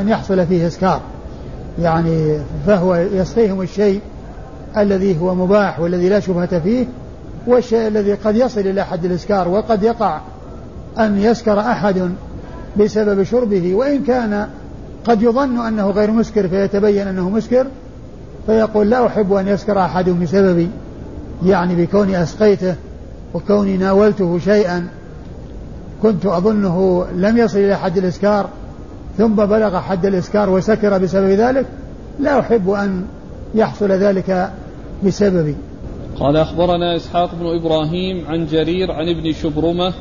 أن 0.00 0.08
يحصل 0.08 0.46
فيه 0.46 0.66
إسكار 0.66 1.00
يعني 1.80 2.38
فهو 2.66 2.94
يسقيهم 2.94 3.62
الشيء 3.62 4.00
الذي 4.76 5.20
هو 5.20 5.34
مباح 5.34 5.80
والذي 5.80 6.08
لا 6.08 6.20
شبهة 6.20 6.58
فيه 6.58 6.86
والشيء 7.46 7.88
الذي 7.88 8.14
قد 8.14 8.36
يصل 8.36 8.60
إلى 8.60 8.84
حد 8.84 9.04
الإسكار 9.04 9.48
وقد 9.48 9.82
يقع 9.82 10.20
أن 10.98 11.18
يسكر 11.18 11.60
أحد 11.60 12.10
بسبب 12.76 13.22
شربه 13.22 13.74
وإن 13.74 14.02
كان 14.04 14.46
قد 15.04 15.22
يظن 15.22 15.66
أنه 15.66 15.90
غير 15.90 16.10
مسكر 16.10 16.48
فيتبين 16.48 17.08
أنه 17.08 17.30
مسكر 17.30 17.66
فيقول 18.46 18.90
لا 18.90 19.06
أحب 19.06 19.32
أن 19.32 19.48
يسكر 19.48 19.78
أحد 19.78 20.10
بسببي 20.10 20.68
يعني 21.46 21.86
بكوني 21.86 22.22
أسقيته 22.22 22.74
وكوني 23.34 23.76
ناولته 23.76 24.38
شيئا 24.38 24.88
كنت 26.02 26.26
أظنه 26.26 27.06
لم 27.14 27.38
يصل 27.38 27.58
إلى 27.58 27.76
حد 27.76 27.98
الإسكار. 27.98 28.48
ثم 29.20 29.34
بلغ 29.34 29.80
حد 29.80 30.06
الإسكار 30.06 30.50
وسكر 30.50 30.98
بسبب 30.98 31.28
ذلك 31.28 31.66
لا 32.20 32.40
أحب 32.40 32.70
أن 32.70 33.04
يحصل 33.54 33.92
ذلك 33.92 34.50
بسببي. 35.06 35.56
قال 36.20 36.36
أخبرنا 36.36 36.96
إسحاق 36.96 37.34
بن 37.34 37.46
إبراهيم 37.46 38.26
عن 38.26 38.46
جرير 38.46 38.92
عن 38.92 39.08
ابن 39.08 39.32
شبرمة 39.32 39.92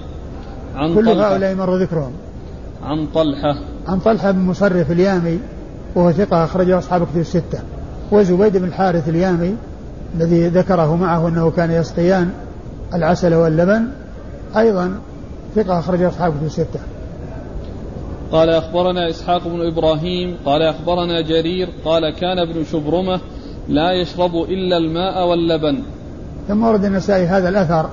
عن 0.75 0.95
كل 0.95 1.05
طلحة. 1.05 1.33
هؤلاء 1.33 1.55
مر 1.55 1.77
ذكرهم. 1.77 2.11
عن 2.83 3.07
طلحة. 3.07 3.55
عن 3.87 3.99
طلحة 3.99 4.31
بن 4.31 4.39
مصرف 4.39 4.91
اليامي 4.91 5.39
وهو 5.95 6.11
ثقة 6.11 6.43
أخرجه 6.43 6.77
أصحاب 6.77 7.03
كتب 7.03 7.17
الستة. 7.17 7.59
وزبيد 8.11 8.57
بن 8.57 8.67
الحارث 8.67 9.09
اليامي 9.09 9.55
الذي 10.15 10.47
ذكره 10.47 10.95
معه 10.95 11.27
أنه 11.27 11.51
كان 11.51 11.71
يسقيان 11.71 12.29
العسل 12.93 13.33
واللبن 13.33 13.87
أيضا 14.57 14.99
ثقة 15.55 15.79
أخرجه 15.79 16.07
أصحاب 16.07 16.33
كتب 16.33 16.45
الستة. 16.45 16.79
قال 18.31 18.49
أخبرنا 18.49 19.09
إسحاق 19.09 19.47
بن 19.47 19.67
إبراهيم 19.67 20.37
قال 20.45 20.61
أخبرنا 20.61 21.21
جرير 21.21 21.69
قال 21.85 22.09
كان 22.09 22.39
ابن 22.39 22.63
شبرمة 22.71 23.19
لا 23.67 23.91
يشرب 23.91 24.35
إلا 24.35 24.77
الماء 24.77 25.27
واللبن. 25.27 25.83
ثم 26.47 26.63
ورد 26.63 26.85
النسائي 26.85 27.25
هذا 27.25 27.49
الأثر 27.49 27.89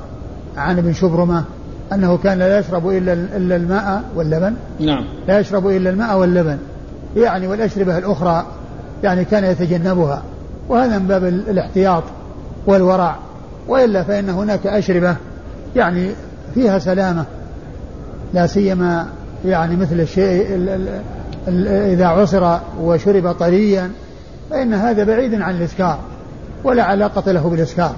عن 0.57 0.79
ابن 0.79 0.93
شبرمة 0.93 1.45
أنه 1.93 2.17
كان 2.17 2.39
لا 2.39 2.59
يشرب 2.59 2.89
إلا 2.89 3.13
إلا 3.13 3.57
الماء 3.57 4.03
واللبن. 4.17 4.55
نعم. 4.81 5.05
لا 5.29 5.39
يشرب 5.39 5.69
إلا 5.69 5.91
الماء 5.91 6.19
واللبن. 6.19 6.59
يعني 7.17 7.47
والأشربة 7.47 7.99
الأخرى 7.99 8.47
يعني 9.03 9.25
كان 9.25 9.45
يتجنبها. 9.45 10.23
وهذا 10.69 10.99
من 10.99 11.07
باب 11.07 11.25
الاحتياط 11.25 12.03
والورع. 12.67 13.17
وإلا 13.69 14.03
فإن 14.03 14.29
هناك 14.29 14.67
أشربة 14.67 15.17
يعني 15.77 16.11
فيها 16.55 16.79
سلامة. 16.79 17.25
لا 18.35 18.47
سيما 18.47 19.07
يعني 19.47 19.77
مثل 19.77 20.01
الشيء 20.01 20.69
إذا 21.93 22.07
عصر 22.07 22.59
وشرب 22.83 23.33
طريا 23.33 23.91
فإن 24.51 24.75
هذا 24.75 25.05
بعيد 25.05 25.35
عن 25.35 25.57
الإسكار 25.57 25.99
ولا 26.65 26.83
علاقة 26.83 27.33
له 27.33 27.49
بالإسكار. 27.49 27.95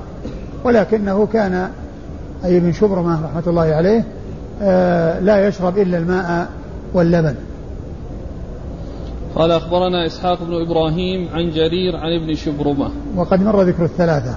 ولكنه 0.64 1.26
كان 1.26 1.70
أي 2.44 2.56
ابن 2.56 2.72
شبرمة 2.72 3.24
رحمة 3.24 3.42
الله 3.46 3.62
عليه 3.62 4.04
آه 4.62 5.20
لا 5.20 5.48
يشرب 5.48 5.78
إلا 5.78 5.98
الماء 5.98 6.48
واللبن. 6.94 7.34
قال 9.34 9.50
أخبرنا 9.50 10.06
إسحاق 10.06 10.42
بن 10.42 10.54
إبراهيم 10.66 11.28
عن 11.34 11.50
جرير 11.50 11.96
عن 11.96 12.22
ابن 12.22 12.34
شبرمة. 12.34 12.90
وقد 13.16 13.42
مر 13.42 13.62
ذكر 13.62 13.84
الثلاثة. 13.84 14.34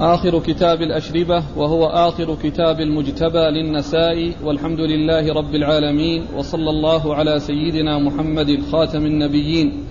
آخر 0.00 0.38
كتاب 0.38 0.82
الأشربة 0.82 1.42
وهو 1.56 1.86
آخر 1.86 2.36
كتاب 2.42 2.80
المجتبى 2.80 3.38
للنساء 3.38 4.32
والحمد 4.44 4.80
لله 4.80 5.34
رب 5.34 5.54
العالمين 5.54 6.24
وصلى 6.36 6.70
الله 6.70 7.14
على 7.14 7.40
سيدنا 7.40 7.98
محمد 7.98 8.58
خاتم 8.72 9.06
النبيين 9.06 9.84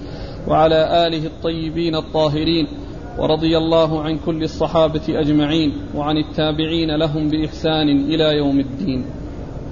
وعلى 0.48 1.08
آله 1.08 1.26
الطيبين 1.26 1.96
الطاهرين 1.96 2.68
ورضي 3.18 3.58
الله 3.58 4.04
عن 4.04 4.18
كل 4.26 4.44
الصحابة 4.44 5.02
أجمعين 5.10 5.74
وعن 5.96 6.18
التابعين 6.18 6.96
لهم 6.96 7.30
بإحسان 7.30 7.90
إلى 7.90 8.38
يوم 8.38 8.60
الدين. 8.60 9.06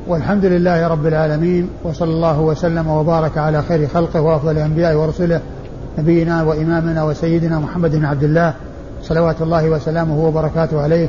والحمد 0.08 0.46
لله 0.46 0.88
رب 0.88 1.06
العالمين 1.06 1.70
وصلى 1.84 2.10
الله 2.10 2.41
وسلم 2.41 2.88
وبارك 2.88 3.38
على 3.38 3.62
خير 3.62 3.88
خلقه 3.88 4.22
وأفضل 4.22 4.52
الأنبياء 4.52 4.96
ورسله 4.96 5.41
نبينا 5.98 6.44
وإمامنا 6.44 7.04
وسيدنا 7.04 7.60
محمد 7.60 7.96
بن 7.96 8.06
عبد 8.06 8.24
الله 8.24 8.56
صلوات 9.04 9.42
الله 9.42 9.70
وسلامه 9.70 10.26
وبركاته 10.26 10.82
عليه. 10.82 11.08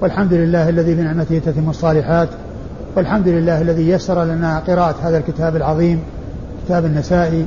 والحمد 0.00 0.32
لله 0.32 0.68
الذي 0.68 0.94
بنعمته 0.94 1.38
تتم 1.38 1.70
الصالحات. 1.70 2.28
والحمد 2.96 3.28
لله 3.28 3.60
الذي 3.60 3.88
يسر 3.88 4.24
لنا 4.24 4.58
قراءة 4.58 4.94
هذا 5.02 5.18
الكتاب 5.18 5.56
العظيم 5.56 6.00
كتاب 6.64 6.84
النسائي 6.84 7.46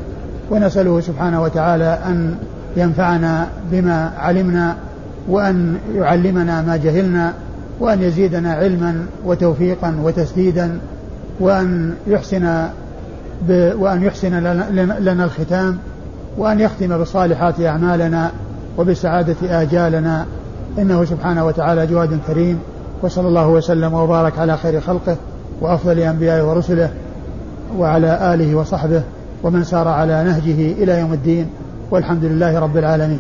ونسأله 0.52 1.00
سبحانه 1.00 1.42
وتعالى 1.42 2.00
أن 2.06 2.36
ينفعنا 2.78 3.48
بما 3.72 4.12
علمنا 4.18 4.76
وأن 5.30 5.78
يعلمنا 5.96 6.62
ما 6.62 6.78
جهلنا 6.78 7.34
وأن 7.80 8.02
يزيدنا 8.02 8.54
علما 8.54 9.06
وتوفيقا 9.26 10.00
وتسديدا 10.04 10.80
وأن 11.40 11.94
يحسن 12.08 12.68
وأن 13.50 14.04
يحسن 14.04 14.44
لنا 15.00 15.24
الختام 15.24 15.78
وأن 16.38 16.60
يختم 16.60 16.98
بالصالحات 16.98 17.62
أعمالنا. 17.62 18.32
وبسعادة 18.78 19.62
آجالنا. 19.62 20.26
إنه 20.80 21.06
سبحانه 21.06 21.46
وتعالى 21.46 21.88
جواد 21.88 22.20
كريم. 22.28 22.60
وصلى 23.02 23.28
الله 23.28 23.48
وسلم 23.48 23.94
وبارك 23.94 24.40
على 24.40 24.58
خير 24.58 24.82
خلقه 24.82 25.16
وأفضل 25.62 26.00
أنبيائه 26.00 26.44
ورسله 26.44 26.90
وعلى 27.78 28.34
آله 28.34 28.56
وصحبه 28.56 29.04
ومن 29.44 29.64
سار 29.64 29.88
على 29.88 30.24
نهجه 30.24 30.84
إلى 30.84 31.00
يوم 31.00 31.14
الدين. 31.14 31.50
والحمد 31.92 32.24
لله 32.24 32.60
رب 32.60 32.78
العالمين. 32.78 33.20